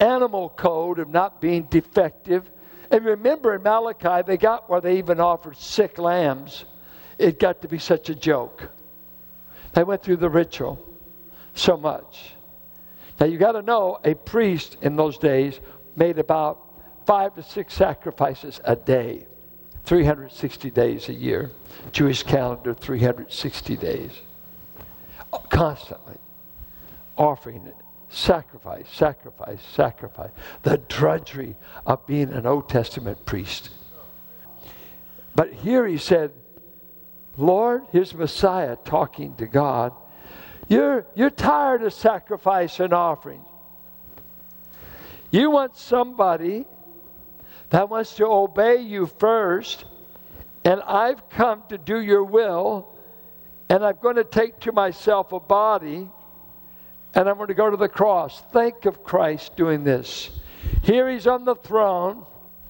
animal 0.00 0.48
code 0.48 0.98
of 0.98 1.08
not 1.08 1.40
being 1.40 1.64
defective. 1.64 2.50
And 2.90 3.04
remember 3.04 3.54
in 3.54 3.62
Malachi, 3.62 4.22
they 4.26 4.36
got 4.36 4.68
where 4.68 4.80
they 4.80 4.98
even 4.98 5.20
offered 5.20 5.56
sick 5.56 5.98
lambs. 5.98 6.64
It 7.18 7.38
got 7.38 7.62
to 7.62 7.68
be 7.68 7.78
such 7.78 8.08
a 8.08 8.14
joke. 8.14 8.68
They 9.74 9.84
went 9.84 10.02
through 10.02 10.16
the 10.16 10.30
ritual 10.30 10.84
so 11.54 11.76
much. 11.76 12.34
Now 13.20 13.26
you 13.26 13.38
got 13.38 13.52
to 13.52 13.62
know 13.62 14.00
a 14.02 14.14
priest 14.14 14.78
in 14.80 14.96
those 14.96 15.18
days 15.18 15.60
made 15.94 16.18
about 16.18 16.69
five 17.06 17.34
to 17.34 17.42
six 17.42 17.74
sacrifices 17.74 18.60
a 18.64 18.76
day, 18.76 19.26
360 19.84 20.70
days 20.70 21.08
a 21.08 21.14
year. 21.14 21.50
Jewish 21.92 22.22
calendar, 22.22 22.74
360 22.74 23.76
days. 23.76 24.12
Constantly 25.48 26.16
offering 27.16 27.66
it. 27.66 27.76
Sacrifice, 28.08 28.86
sacrifice, 28.92 29.60
sacrifice. 29.74 30.30
The 30.62 30.78
drudgery 30.78 31.54
of 31.86 32.04
being 32.06 32.32
an 32.32 32.46
Old 32.46 32.68
Testament 32.68 33.24
priest. 33.24 33.70
But 35.36 35.52
here 35.52 35.86
he 35.86 35.96
said, 35.96 36.32
Lord, 37.36 37.84
here's 37.92 38.12
Messiah 38.12 38.76
talking 38.84 39.34
to 39.36 39.46
God. 39.46 39.92
You're, 40.68 41.06
you're 41.14 41.30
tired 41.30 41.82
of 41.82 41.92
sacrifice 41.92 42.80
and 42.80 42.92
offerings. 42.92 43.46
You 45.30 45.50
want 45.50 45.76
somebody 45.76 46.66
that 47.70 47.88
wants 47.88 48.16
to 48.16 48.26
obey 48.26 48.76
you 48.76 49.06
first, 49.06 49.84
and 50.64 50.82
I've 50.82 51.28
come 51.30 51.62
to 51.68 51.78
do 51.78 52.00
your 52.00 52.24
will, 52.24 52.94
and 53.68 53.84
I'm 53.84 53.96
going 54.02 54.16
to 54.16 54.24
take 54.24 54.60
to 54.60 54.72
myself 54.72 55.32
a 55.32 55.40
body, 55.40 56.10
and 57.14 57.28
I'm 57.28 57.36
going 57.36 57.48
to 57.48 57.54
go 57.54 57.70
to 57.70 57.76
the 57.76 57.88
cross. 57.88 58.42
Think 58.52 58.84
of 58.86 59.04
Christ 59.04 59.56
doing 59.56 59.84
this. 59.84 60.30
Here 60.82 61.08
he's 61.08 61.26
on 61.26 61.44
the 61.44 61.54
throne, 61.54 62.26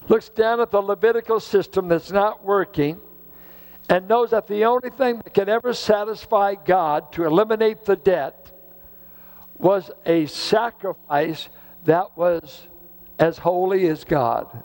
looks 0.09 0.29
down 0.29 0.61
at 0.61 0.71
the 0.71 0.81
Levitical 0.81 1.41
system 1.41 1.89
that's 1.89 2.11
not 2.11 2.45
working, 2.45 3.01
and 3.89 4.07
knows 4.07 4.31
that 4.31 4.47
the 4.47 4.67
only 4.67 4.91
thing 4.91 5.17
that 5.19 5.35
can 5.35 5.49
ever 5.49 5.73
satisfy 5.73 6.55
God 6.55 7.13
to 7.13 7.25
eliminate 7.25 7.85
the 7.85 7.97
debt 7.97 8.53
was 9.59 9.91
a 10.07 10.27
sacrifice 10.27 11.49
that 11.85 12.17
was 12.17 12.67
as 13.19 13.39
holy 13.39 13.89
as 13.89 14.05
God. 14.05 14.63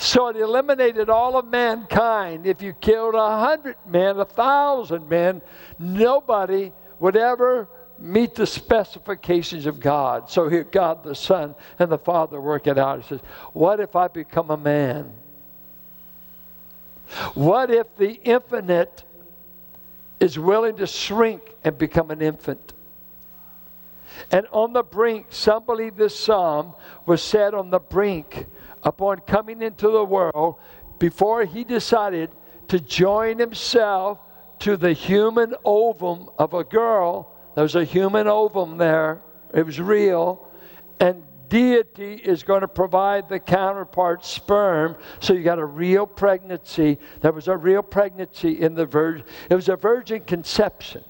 So 0.00 0.28
it 0.28 0.36
eliminated 0.36 1.10
all 1.10 1.36
of 1.36 1.46
mankind. 1.46 2.46
If 2.46 2.62
you 2.62 2.72
killed 2.72 3.14
a 3.14 3.38
hundred 3.38 3.76
men, 3.86 4.18
a 4.18 4.24
thousand 4.24 5.06
men, 5.10 5.42
nobody 5.78 6.72
would 7.00 7.18
ever 7.18 7.68
meet 7.98 8.34
the 8.34 8.46
specifications 8.46 9.66
of 9.66 9.78
God. 9.78 10.30
So 10.30 10.48
here, 10.48 10.64
God 10.64 11.04
the 11.04 11.14
Son 11.14 11.54
and 11.78 11.92
the 11.92 11.98
Father 11.98 12.40
work 12.40 12.66
it 12.66 12.78
out. 12.78 13.02
He 13.02 13.08
says, 13.08 13.20
What 13.52 13.78
if 13.78 13.94
I 13.94 14.08
become 14.08 14.50
a 14.50 14.56
man? 14.56 15.12
What 17.34 17.70
if 17.70 17.94
the 17.98 18.12
infinite 18.24 19.04
is 20.18 20.38
willing 20.38 20.76
to 20.76 20.86
shrink 20.86 21.42
and 21.62 21.76
become 21.76 22.10
an 22.10 22.22
infant? 22.22 22.72
And 24.30 24.46
on 24.50 24.72
the 24.72 24.82
brink, 24.82 25.26
some 25.28 25.66
believe 25.66 25.96
this 25.96 26.18
psalm 26.18 26.74
was 27.04 27.22
said 27.22 27.52
on 27.52 27.68
the 27.68 27.80
brink 27.80 28.46
upon 28.82 29.20
coming 29.20 29.62
into 29.62 29.90
the 29.90 30.04
world 30.04 30.56
before 30.98 31.44
he 31.44 31.64
decided 31.64 32.30
to 32.68 32.80
join 32.80 33.38
himself 33.38 34.18
to 34.60 34.76
the 34.76 34.92
human 34.92 35.54
ovum 35.64 36.28
of 36.38 36.54
a 36.54 36.62
girl. 36.62 37.34
There 37.54 37.62
was 37.62 37.74
a 37.74 37.84
human 37.84 38.28
ovum 38.28 38.76
there, 38.76 39.22
it 39.52 39.66
was 39.66 39.80
real. 39.80 40.46
And 41.00 41.24
deity 41.48 42.14
is 42.14 42.42
going 42.42 42.60
to 42.60 42.68
provide 42.68 43.28
the 43.28 43.40
counterpart 43.40 44.24
sperm. 44.24 44.96
So 45.18 45.32
you 45.32 45.42
got 45.42 45.58
a 45.58 45.64
real 45.64 46.06
pregnancy. 46.06 46.98
There 47.20 47.32
was 47.32 47.48
a 47.48 47.56
real 47.56 47.82
pregnancy 47.82 48.60
in 48.60 48.74
the 48.74 48.86
virgin. 48.86 49.24
It 49.50 49.54
was 49.54 49.68
a 49.68 49.76
virgin 49.76 50.22
conception. 50.22 51.02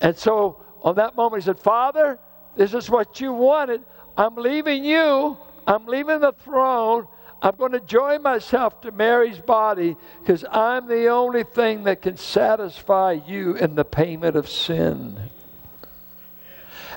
And 0.00 0.16
so 0.16 0.62
on 0.82 0.96
that 0.96 1.16
moment, 1.16 1.42
he 1.42 1.46
said, 1.46 1.58
Father, 1.58 2.18
this 2.56 2.74
is 2.74 2.90
what 2.90 3.20
you 3.20 3.32
wanted. 3.32 3.82
I'm 4.16 4.34
leaving 4.34 4.84
you 4.84 5.38
I'm 5.66 5.86
leaving 5.86 6.20
the 6.20 6.32
throne. 6.32 7.06
I'm 7.40 7.56
going 7.56 7.72
to 7.72 7.80
join 7.80 8.22
myself 8.22 8.80
to 8.82 8.92
Mary's 8.92 9.38
body 9.38 9.96
because 10.20 10.44
I'm 10.50 10.86
the 10.86 11.08
only 11.08 11.42
thing 11.42 11.84
that 11.84 12.02
can 12.02 12.16
satisfy 12.16 13.12
you 13.26 13.56
in 13.56 13.74
the 13.74 13.84
payment 13.84 14.36
of 14.36 14.48
sin. 14.48 15.30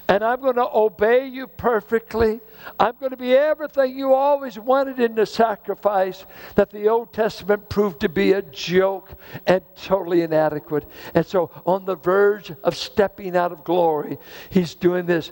And 0.07 0.23
I'm 0.23 0.39
going 0.39 0.55
to 0.55 0.69
obey 0.71 1.27
you 1.27 1.47
perfectly. 1.47 2.39
I'm 2.79 2.93
going 2.99 3.09
to 3.09 3.17
be 3.17 3.33
everything 3.33 3.97
you 3.97 4.13
always 4.13 4.59
wanted 4.59 4.99
in 4.99 5.15
the 5.15 5.25
sacrifice 5.25 6.25
that 6.53 6.69
the 6.69 6.89
Old 6.89 7.11
Testament 7.11 7.69
proved 7.69 8.01
to 8.01 8.09
be 8.09 8.33
a 8.33 8.43
joke 8.43 9.09
and 9.47 9.63
totally 9.75 10.21
inadequate. 10.21 10.85
And 11.15 11.25
so, 11.25 11.49
on 11.65 11.85
the 11.85 11.95
verge 11.95 12.51
of 12.63 12.75
stepping 12.75 13.35
out 13.35 13.51
of 13.51 13.63
glory, 13.63 14.19
he's 14.51 14.75
doing 14.75 15.07
this. 15.07 15.31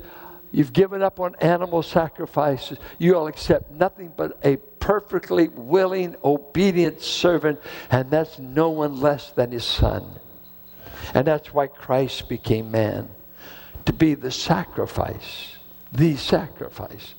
You've 0.53 0.71
given 0.71 1.01
up 1.01 1.19
on 1.19 1.35
animal 1.41 1.81
sacrifices. 1.81 2.77
You'll 2.99 3.25
accept 3.25 3.71
nothing 3.71 4.13
but 4.15 4.37
a 4.43 4.57
perfectly 4.79 5.47
willing, 5.47 6.15
obedient 6.23 7.01
servant, 7.01 7.59
and 7.89 8.11
that's 8.11 8.37
no 8.37 8.69
one 8.69 9.01
less 9.01 9.31
than 9.31 9.51
his 9.51 9.65
son. 9.65 10.07
And 11.15 11.25
that's 11.25 11.51
why 11.51 11.67
Christ 11.67 12.29
became 12.29 12.69
man 12.69 13.09
to 13.85 13.93
be 13.93 14.13
the 14.13 14.29
sacrifice, 14.29 15.55
the 15.91 16.17
sacrifice 16.17 17.15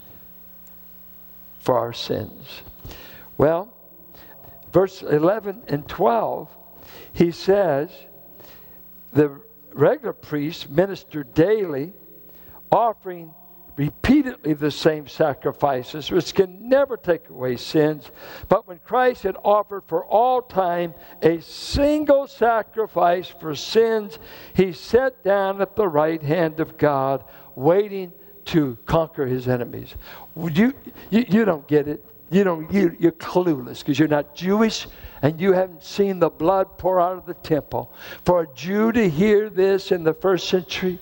for 1.59 1.77
our 1.77 1.93
sins. 1.93 2.63
Well, 3.37 3.75
verse 4.73 5.03
11 5.03 5.65
and 5.67 5.89
12, 5.89 6.49
he 7.15 7.33
says, 7.33 7.91
the 9.13 9.41
regular 9.73 10.13
priests 10.13 10.69
ministered 10.69 11.35
daily 11.35 11.95
offering 12.75 13.33
repeatedly 13.77 14.53
the 14.53 14.71
same 14.71 15.09
sacrifices, 15.09 16.11
which 16.11 16.35
can 16.35 16.69
never 16.69 16.97
take 16.97 17.29
away 17.29 17.57
sins. 17.57 18.11
But 18.49 18.69
when 18.69 18.79
Christ 18.79 19.23
had 19.23 19.37
offered 19.43 19.85
for 19.87 20.05
all 20.05 20.43
time 20.43 20.95
a 21.23 21.41
single 21.41 22.27
sacrifice 22.27 23.29
for 23.29 23.55
sins, 23.55 24.19
he 24.55 24.73
sat 24.73 25.25
down 25.25 25.61
at 25.61 25.77
the 25.77 25.89
right 25.89 26.23
hand 26.23 26.61
of 26.61 26.77
God, 26.77 27.25
waiting 27.55 28.13
to 28.47 28.77
conquer 28.87 29.27
his 29.27 29.49
enemies. 29.49 29.95
You, 30.37 30.75
you, 31.11 31.25
you 31.29 31.45
don't 31.45 31.67
get 31.67 31.89
it. 31.89 32.05
You 32.31 32.43
don't, 32.43 32.73
you, 32.73 32.97
you're 32.99 33.13
clueless 33.13 33.81
because 33.81 33.99
you're 33.99 34.09
not 34.09 34.35
Jewish 34.35 34.89
and 35.23 35.41
you 35.41 35.53
haven't 35.53 35.85
seen 35.85 36.19
the 36.19 36.31
blood 36.31 36.79
pour 36.79 37.01
out 37.01 37.17
of 37.17 37.27
the 37.27 37.35
temple. 37.35 37.93
For 38.25 38.43
a 38.43 38.55
Jew 38.55 38.93
to 38.93 39.09
hear 39.09 39.49
this 39.49 39.93
in 39.93 40.05
the 40.05 40.15
first 40.15 40.49
century, 40.49 40.99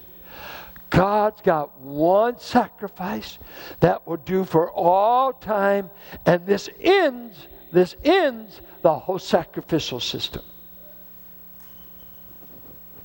God's 0.93 1.41
got 1.41 1.81
one 1.81 2.39
sacrifice 2.39 3.39
that 3.81 4.07
will 4.07 4.19
do 4.19 4.45
for 4.45 4.71
all 4.71 5.33
time, 5.33 5.89
and 6.27 6.47
this 6.47 6.69
ends, 6.81 7.49
this 7.73 7.97
ends 8.05 8.61
the 8.83 8.99
whole 8.99 9.19
sacrificial 9.19 10.01
system. 10.01 10.43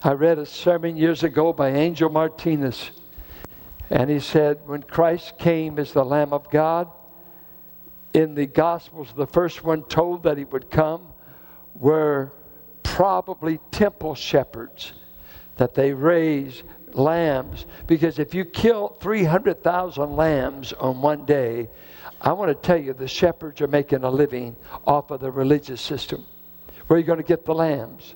I 0.03 0.11
read 0.11 0.37
a 0.37 0.45
sermon 0.45 0.97
years 0.97 1.23
ago 1.23 1.53
by 1.53 1.69
Angel 1.69 2.09
Martinez, 2.09 2.91
and 3.89 4.09
he 4.09 4.19
said, 4.19 4.59
When 4.65 4.83
Christ 4.83 5.37
came 5.37 5.79
as 5.79 5.93
the 5.93 6.03
Lamb 6.03 6.33
of 6.33 6.49
God, 6.51 6.89
in 8.13 8.35
the 8.35 8.47
Gospels, 8.47 9.13
the 9.15 9.27
first 9.27 9.63
one 9.63 9.83
told 9.83 10.23
that 10.23 10.37
he 10.37 10.43
would 10.43 10.69
come 10.69 11.07
were 11.73 12.33
probably 12.83 13.59
temple 13.71 14.13
shepherds, 14.13 14.91
that 15.55 15.73
they 15.73 15.93
raised 15.93 16.63
lambs. 16.97 17.65
Because 17.85 18.19
if 18.19 18.33
you 18.33 18.45
kill 18.45 18.89
300,000 18.99 20.15
lambs 20.15 20.73
on 20.73 21.01
one 21.01 21.25
day, 21.25 21.69
I 22.21 22.33
want 22.33 22.49
to 22.49 22.55
tell 22.55 22.77
you 22.77 22.93
the 22.93 23.07
shepherds 23.07 23.61
are 23.61 23.67
making 23.67 24.03
a 24.03 24.09
living 24.09 24.55
off 24.85 25.11
of 25.11 25.19
the 25.19 25.31
religious 25.31 25.81
system. 25.81 26.25
Where 26.87 26.97
are 26.97 26.99
you 26.99 27.05
going 27.05 27.17
to 27.17 27.23
get 27.23 27.45
the 27.45 27.53
lambs? 27.53 28.15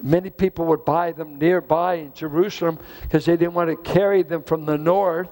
Many 0.00 0.30
people 0.30 0.66
would 0.66 0.84
buy 0.84 1.12
them 1.12 1.38
nearby 1.38 1.94
in 1.94 2.12
Jerusalem 2.14 2.78
because 3.02 3.24
they 3.24 3.36
didn't 3.36 3.54
want 3.54 3.70
to 3.70 3.92
carry 3.92 4.22
them 4.22 4.42
from 4.42 4.66
the 4.66 4.76
north 4.76 5.28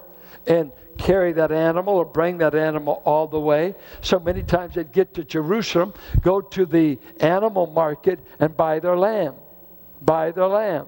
and 0.47 0.71
carry 0.97 1.33
that 1.33 1.51
animal 1.51 1.95
or 1.95 2.05
bring 2.05 2.37
that 2.37 2.55
animal 2.55 3.01
all 3.05 3.27
the 3.27 3.39
way. 3.39 3.75
So 4.01 4.19
many 4.19 4.43
times 4.43 4.75
they'd 4.75 4.91
get 4.91 5.13
to 5.15 5.23
Jerusalem, 5.23 5.93
go 6.21 6.41
to 6.41 6.65
the 6.65 6.97
animal 7.19 7.67
market, 7.67 8.19
and 8.39 8.55
buy 8.55 8.79
their 8.79 8.97
lamb. 8.97 9.35
Buy 10.01 10.31
their 10.31 10.47
lamb 10.47 10.87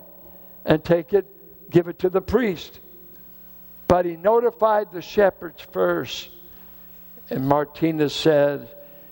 and 0.66 0.84
take 0.84 1.14
it, 1.14 1.26
give 1.70 1.88
it 1.88 2.00
to 2.00 2.10
the 2.10 2.22
priest. 2.22 2.80
But 3.88 4.06
he 4.06 4.16
notified 4.16 4.92
the 4.92 5.02
shepherds 5.02 5.62
first. 5.72 6.30
And 7.30 7.48
Martinez 7.48 8.14
said, 8.14 8.70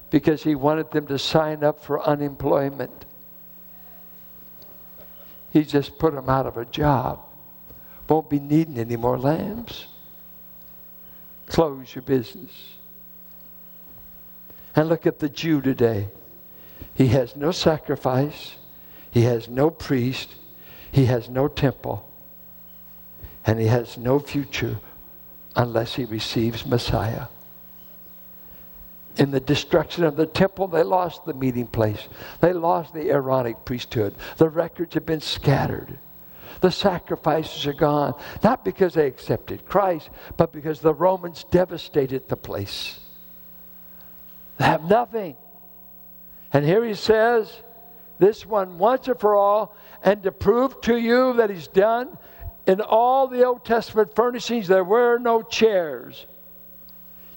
because 0.10 0.44
he 0.44 0.56
wanted 0.56 0.92
them 0.92 1.08
to 1.08 1.18
sign 1.18 1.64
up 1.64 1.84
for 1.84 2.02
unemployment. 2.02 3.06
He 5.52 5.64
just 5.64 5.98
put 5.98 6.14
them 6.14 6.30
out 6.30 6.46
of 6.46 6.58
a 6.58 6.66
job. 6.66 7.20
Won't 8.08 8.30
be 8.30 8.40
needing 8.40 8.78
any 8.78 8.96
more 8.96 9.18
lambs 9.18 9.88
close 11.48 11.94
your 11.94 12.02
business. 12.02 12.52
And 14.76 14.90
look 14.90 15.06
at 15.06 15.20
the 15.20 15.30
Jew 15.30 15.62
today. 15.62 16.10
He 16.96 17.08
has 17.08 17.36
no 17.36 17.52
sacrifice, 17.52 18.56
he 19.12 19.22
has 19.24 19.48
no 19.48 19.70
priest, 19.70 20.30
he 20.92 21.06
has 21.06 21.30
no 21.30 21.48
temple, 21.48 22.10
and 23.46 23.60
he 23.60 23.68
has 23.68 23.98
no 23.98 24.20
future 24.20 24.80
unless 25.56 25.96
he 25.96 26.06
receives 26.06 26.66
Messiah. 26.66 27.28
In 29.18 29.30
the 29.30 29.40
destruction 29.40 30.04
of 30.06 30.16
the 30.16 30.26
temple, 30.26 30.68
they 30.68 30.82
lost 30.82 31.26
the 31.26 31.34
meeting 31.34 31.68
place. 31.68 32.08
They 32.40 32.54
lost 32.54 32.94
the 32.94 33.12
Aaronic 33.12 33.64
priesthood. 33.64 34.16
The 34.38 34.50
records 34.50 34.96
have 34.96 35.06
been 35.06 35.22
scattered. 35.22 36.00
The 36.62 36.72
sacrifices 36.72 37.68
are 37.68 37.74
gone, 37.74 38.16
not 38.44 38.66
because 38.66 38.94
they 38.94 39.06
accepted 39.06 39.66
Christ, 39.66 40.10
but 40.38 40.52
because 40.52 40.80
the 40.80 40.94
Romans 40.94 41.46
devastated 41.52 42.28
the 42.28 42.38
place. 42.38 43.00
They 44.58 44.66
have 44.66 44.84
nothing. 44.86 45.36
And 46.52 46.64
here 46.66 46.86
he 46.86 46.94
says, 46.94 47.52
this 48.18 48.46
one 48.46 48.78
once 48.78 49.08
and 49.08 49.20
for 49.20 49.36
all, 49.36 49.76
and 50.04 50.24
to 50.24 50.32
prove 50.32 50.80
to 50.82 50.98
you 50.98 51.34
that 51.34 51.50
he's 51.50 51.68
done, 51.68 52.18
in 52.66 52.82
all 52.82 53.28
the 53.28 53.44
Old 53.46 53.66
Testament 53.66 54.16
furnishings, 54.16 54.68
there 54.68 54.84
were 54.84 55.18
no 55.18 55.42
chairs. 55.42 56.26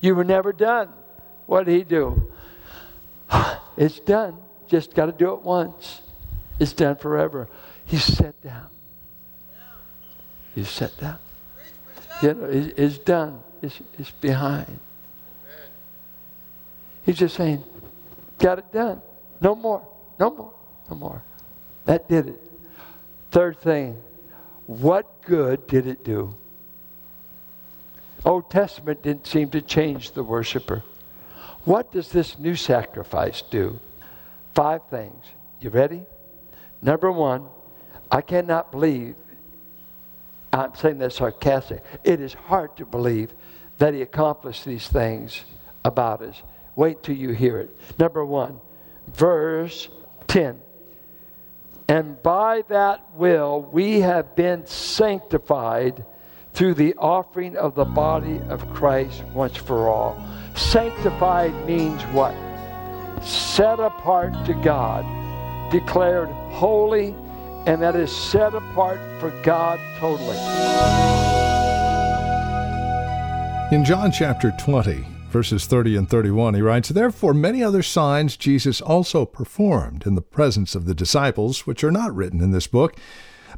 You 0.01 0.15
were 0.15 0.25
never 0.25 0.53
done. 0.53 0.91
What 1.47 1.67
did 1.67 1.77
he 1.77 1.85
do? 1.85 2.33
It's 3.77 4.01
done. 4.01 4.39
Just 4.69 4.95
got 4.95 5.05
to 5.05 5.13
do 5.13 5.35
it 5.35 5.43
once. 5.43 6.01
It's 6.59 6.73
done 6.73 6.97
forever. 6.97 7.47
He 7.85 7.99
sat 7.99 8.41
down. 8.41 8.69
You 10.55 10.65
sat 10.65 10.99
down. 10.99 11.19
You 12.23 12.33
know, 12.33 12.47
it's 12.51 12.97
done. 12.97 13.41
It's, 13.61 13.79
it's 13.99 14.11
behind. 14.11 14.79
He's 17.05 17.19
just 17.19 17.37
saying, 17.37 17.63
got 18.39 18.59
it 18.59 18.73
done. 18.73 19.03
No 19.43 19.55
more. 19.55 19.87
No 20.19 20.31
more. 20.31 20.53
No 20.91 20.97
more. 20.97 21.23
That 21.85 22.09
did 22.09 22.29
it. 22.29 22.41
Third 23.31 23.61
thing, 23.61 24.03
what 24.67 25.23
good 25.23 25.67
did 25.67 25.87
it 25.87 26.05
do? 26.05 26.35
Old 28.25 28.51
Testament 28.51 29.03
didn't 29.03 29.27
seem 29.27 29.51
to 29.51 29.61
change 29.61 30.13
the 30.13 30.25
worshiper. 30.25 30.83
What 31.65 31.93
does 31.93 32.11
this 32.11 32.39
new 32.39 32.57
sacrifice 32.57 33.43
do? 33.51 33.79
Five 34.55 34.83
things. 34.91 35.25
You 35.61 35.71
ready? 35.71 36.03
Number 36.83 37.11
one, 37.11 37.47
I 38.11 38.21
cannot 38.21 38.73
believe 38.73 39.17
I'm 40.53 40.75
saying 40.75 40.99
that 40.99 41.13
sarcastic. 41.13 41.85
It 42.03 42.21
is 42.21 42.33
hard 42.33 42.77
to 42.77 42.87
believe 42.87 43.33
that 43.79 43.95
he 43.95 44.03
accomplished 44.03 44.65
these 44.65 44.89
things 44.89 45.45
about 45.85 46.23
us. 46.23 46.41
Wait 46.77 47.03
till 47.03 47.17
you 47.17 47.31
hear 47.31 47.59
it. 47.59 47.77
Number 47.99 48.25
one, 48.25 48.61
verse 49.09 49.89
10. 50.29 50.61
And 51.89 52.21
by 52.23 52.63
that 52.69 53.01
will 53.15 53.63
we 53.73 54.01
have 54.01 54.35
been 54.35 54.67
sanctified 54.67 56.05
through 56.53 56.75
the 56.75 56.95
offering 56.97 57.57
of 57.57 57.75
the 57.75 57.85
body 57.85 58.41
of 58.49 58.69
Christ 58.73 59.23
once 59.35 59.57
for 59.57 59.89
all. 59.89 60.21
Sanctified 60.55 61.55
means 61.67 62.03
what? 62.07 62.35
Set 63.23 63.79
apart 63.79 64.33
to 64.47 64.55
God, 64.55 65.05
declared 65.71 66.29
holy 66.53 67.15
and 67.67 67.83
that 67.83 67.97
is 67.97 68.15
set 68.15 68.55
apart 68.55 69.01
for 69.19 69.31
God 69.43 69.81
totally. 69.99 70.37
In 73.77 73.85
John 73.85 74.13
chapter 74.13 74.53
20, 74.53 75.05
verses 75.31 75.67
30 75.67 75.97
and 75.97 76.09
31, 76.09 76.55
he 76.55 76.63
writes, 76.63 76.89
Therefore 76.89 77.35
many 77.35 77.63
other 77.63 77.83
signs 77.83 78.37
Jesus 78.37 78.81
also 78.81 79.25
performed 79.25 80.07
in 80.07 80.15
the 80.15 80.23
presence 80.23 80.75
of 80.75 80.85
the 80.85 80.95
disciples, 80.95 81.67
which 81.67 81.85
are 81.85 81.91
not 81.91 82.15
written 82.15 82.41
in 82.41 82.53
this 82.53 82.67
book. 82.67 82.97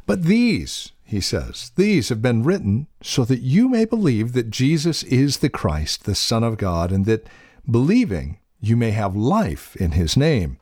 But 0.05 0.23
these, 0.23 0.91
he 1.03 1.21
says, 1.21 1.71
these 1.75 2.09
have 2.09 2.21
been 2.21 2.43
written 2.43 2.87
so 3.01 3.25
that 3.25 3.41
you 3.41 3.69
may 3.69 3.85
believe 3.85 4.33
that 4.33 4.49
Jesus 4.49 5.03
is 5.03 5.37
the 5.37 5.49
Christ, 5.49 6.05
the 6.05 6.15
Son 6.15 6.43
of 6.43 6.57
God, 6.57 6.91
and 6.91 7.05
that 7.05 7.27
believing 7.69 8.39
you 8.59 8.75
may 8.75 8.91
have 8.91 9.15
life 9.15 9.75
in 9.75 9.91
his 9.91 10.17
name. 10.17 10.59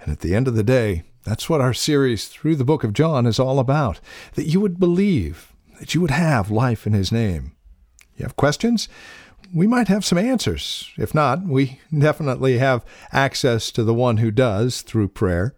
And 0.00 0.12
at 0.12 0.20
the 0.20 0.34
end 0.34 0.48
of 0.48 0.54
the 0.54 0.62
day, 0.62 1.04
that's 1.24 1.48
what 1.48 1.60
our 1.60 1.74
series 1.74 2.26
through 2.28 2.56
the 2.56 2.64
book 2.64 2.84
of 2.84 2.92
John 2.92 3.26
is 3.26 3.38
all 3.38 3.58
about 3.58 4.00
that 4.34 4.48
you 4.48 4.60
would 4.60 4.80
believe, 4.80 5.52
that 5.78 5.94
you 5.94 6.00
would 6.00 6.10
have 6.10 6.50
life 6.50 6.86
in 6.86 6.92
his 6.92 7.12
name. 7.12 7.52
You 8.16 8.24
have 8.24 8.36
questions? 8.36 8.88
We 9.54 9.66
might 9.66 9.88
have 9.88 10.04
some 10.04 10.18
answers. 10.18 10.90
If 10.96 11.14
not, 11.14 11.44
we 11.44 11.78
definitely 11.96 12.58
have 12.58 12.84
access 13.12 13.70
to 13.72 13.84
the 13.84 13.92
one 13.92 14.16
who 14.16 14.30
does 14.30 14.80
through 14.80 15.08
prayer. 15.08 15.54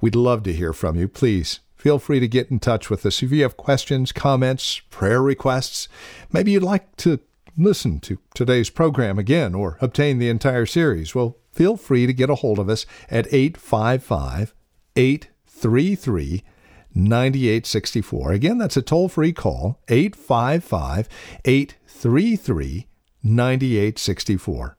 We'd 0.00 0.14
love 0.14 0.42
to 0.42 0.52
hear 0.52 0.74
from 0.74 0.96
you. 0.96 1.08
Please 1.08 1.60
feel 1.74 1.98
free 1.98 2.20
to 2.20 2.28
get 2.28 2.50
in 2.50 2.58
touch 2.58 2.90
with 2.90 3.06
us 3.06 3.22
if 3.22 3.32
you 3.32 3.42
have 3.42 3.56
questions, 3.56 4.12
comments, 4.12 4.80
prayer 4.90 5.22
requests. 5.22 5.88
Maybe 6.30 6.52
you'd 6.52 6.62
like 6.62 6.94
to 6.96 7.20
listen 7.56 8.00
to 8.00 8.18
today's 8.34 8.68
program 8.68 9.18
again 9.18 9.54
or 9.54 9.78
obtain 9.80 10.18
the 10.18 10.28
entire 10.28 10.66
series. 10.66 11.14
Well, 11.14 11.38
feel 11.50 11.78
free 11.78 12.06
to 12.06 12.12
get 12.12 12.30
a 12.30 12.36
hold 12.36 12.58
of 12.58 12.68
us 12.68 12.84
at 13.08 13.32
855 13.32 14.54
833 14.96 16.42
9864. 16.92 18.32
Again, 18.32 18.58
that's 18.58 18.76
a 18.76 18.82
toll 18.82 19.08
free 19.08 19.32
call, 19.32 19.80
855 19.88 21.08
833 21.44 22.86
9864. 23.22 24.76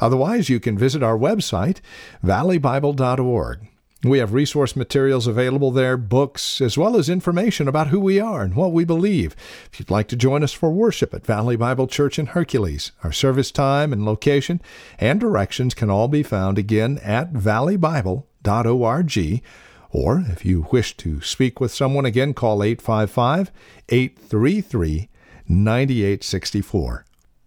Otherwise, 0.00 0.48
you 0.48 0.60
can 0.60 0.78
visit 0.78 1.02
our 1.02 1.18
website, 1.18 1.80
valleybible.org. 2.24 3.68
We 4.04 4.18
have 4.18 4.34
resource 4.34 4.76
materials 4.76 5.26
available 5.26 5.70
there, 5.70 5.96
books, 5.96 6.60
as 6.60 6.76
well 6.76 6.98
as 6.98 7.08
information 7.08 7.66
about 7.66 7.86
who 7.86 7.98
we 7.98 8.20
are 8.20 8.42
and 8.42 8.54
what 8.54 8.72
we 8.72 8.84
believe. 8.84 9.34
If 9.72 9.80
you'd 9.80 9.90
like 9.90 10.08
to 10.08 10.16
join 10.16 10.44
us 10.44 10.52
for 10.52 10.70
worship 10.70 11.14
at 11.14 11.24
Valley 11.24 11.56
Bible 11.56 11.86
Church 11.86 12.18
in 12.18 12.26
Hercules, 12.26 12.92
our 13.02 13.12
service 13.12 13.50
time 13.50 13.94
and 13.94 14.04
location 14.04 14.60
and 14.98 15.18
directions 15.18 15.72
can 15.72 15.88
all 15.88 16.08
be 16.08 16.22
found 16.22 16.58
again 16.58 17.00
at 17.02 17.32
valleybible.org. 17.32 19.42
Or 19.90 20.24
if 20.28 20.44
you 20.44 20.66
wish 20.70 20.94
to 20.98 21.22
speak 21.22 21.58
with 21.58 21.72
someone 21.72 22.04
again, 22.04 22.34
call 22.34 22.62
855 22.62 23.50
833 23.88 25.08
9864. 25.48 27.06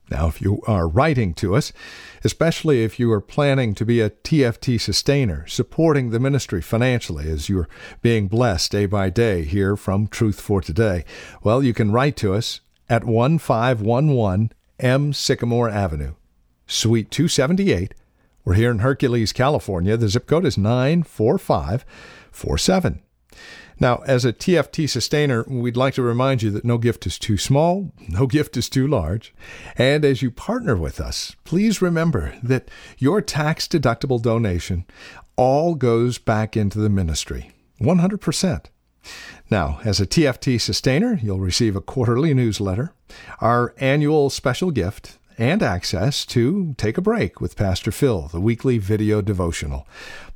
Now, 0.10 0.28
if 0.28 0.42
you 0.42 0.62
are 0.68 0.88
writing 0.88 1.34
to 1.36 1.56
us, 1.56 1.72
especially 2.24 2.84
if 2.84 3.00
you 3.00 3.12
are 3.12 3.20
planning 3.20 3.74
to 3.76 3.86
be 3.86 4.00
a 4.00 4.10
TFT 4.10 4.80
sustainer, 4.80 5.46
supporting 5.48 6.12
the 6.12 6.20
ministry 6.20 6.62
financially 6.62 7.30
as 7.30 7.50
you're 7.50 7.68
being 8.02 8.28
blessed 8.28 8.72
day 8.72 8.86
by 8.86 9.10
day 9.10 9.44
here 9.44 9.76
from 9.76 10.08
Truth 10.08 10.40
for 10.40 10.62
Today, 10.62 11.04
well, 11.44 11.62
you 11.62 11.74
can 11.74 11.92
write 11.92 12.16
to 12.18 12.34
us 12.34 12.62
at 12.90 13.04
1511 13.04 14.54
M. 14.80 15.12
Sycamore 15.12 15.70
Avenue, 15.70 16.14
Suite 16.68 17.12
278. 17.12 17.94
We're 18.46 18.54
here 18.54 18.72
in 18.72 18.80
Hercules, 18.80 19.34
California. 19.34 19.98
The 19.98 20.08
zip 20.08 20.26
code 20.26 20.46
is 20.46 20.58
94547. 20.58 23.02
Now, 23.80 24.02
as 24.08 24.26
a 24.26 24.34
TFT 24.34 24.90
sustainer, 24.90 25.46
we'd 25.48 25.78
like 25.78 25.94
to 25.96 26.02
remind 26.02 26.42
you 26.42 26.50
that 26.52 26.66
no 26.66 26.78
gift 26.78 27.06
is 27.06 27.20
too 27.20 27.38
small, 27.38 27.92
no 28.10 28.26
gift 28.26 28.58
is 28.58 28.70
too 28.70 28.88
large. 28.88 29.34
And 29.78 30.04
as 30.04 30.22
you 30.22 30.32
partner 30.32 30.76
with 30.76 31.00
us, 31.00 31.36
please 31.44 31.82
remember 31.82 32.34
that 32.42 32.70
your 32.98 33.22
tax 33.22 33.68
deductible 33.68 34.22
donation 34.22 34.86
all 35.36 35.76
goes 35.76 36.18
back 36.18 36.58
into 36.58 36.80
the 36.80 36.90
ministry 36.90 37.52
100%. 37.80 38.66
Now, 39.50 39.80
as 39.86 40.02
a 40.02 40.08
TFT 40.08 40.60
sustainer, 40.60 41.20
you'll 41.22 41.40
receive 41.40 41.76
a 41.76 41.82
quarterly 41.82 42.34
newsletter, 42.34 42.94
our 43.40 43.74
annual 43.78 44.30
special 44.30 44.72
gift, 44.72 45.18
and 45.38 45.62
access 45.62 46.26
to 46.26 46.74
Take 46.78 46.98
a 46.98 47.02
Break 47.02 47.40
with 47.40 47.56
Pastor 47.56 47.92
Phil, 47.92 48.24
the 48.32 48.42
weekly 48.42 48.80
video 48.80 49.22
devotional. 49.22 49.88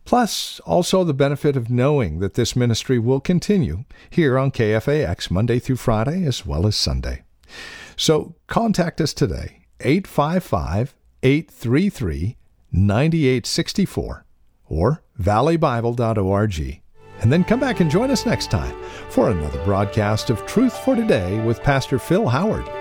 Plus, 0.05 0.59
also 0.61 1.03
the 1.03 1.13
benefit 1.13 1.55
of 1.55 1.69
knowing 1.69 2.19
that 2.19 2.33
this 2.33 2.55
ministry 2.55 2.99
will 2.99 3.19
continue 3.19 3.85
here 4.09 4.37
on 4.37 4.51
KFAX 4.51 5.31
Monday 5.31 5.59
through 5.59 5.77
Friday 5.77 6.25
as 6.25 6.45
well 6.45 6.67
as 6.67 6.75
Sunday. 6.75 7.23
So 7.95 8.35
contact 8.47 8.99
us 8.99 9.13
today, 9.13 9.65
855 9.79 10.95
833 11.23 12.37
9864 12.71 14.25
or 14.67 15.03
valleybible.org. 15.19 16.81
And 17.19 17.31
then 17.31 17.43
come 17.43 17.59
back 17.59 17.79
and 17.81 17.91
join 17.91 18.09
us 18.09 18.25
next 18.25 18.49
time 18.49 18.75
for 19.09 19.29
another 19.29 19.63
broadcast 19.63 20.29
of 20.29 20.45
Truth 20.47 20.75
for 20.79 20.95
Today 20.95 21.39
with 21.45 21.61
Pastor 21.61 21.99
Phil 21.99 22.27
Howard. 22.27 22.80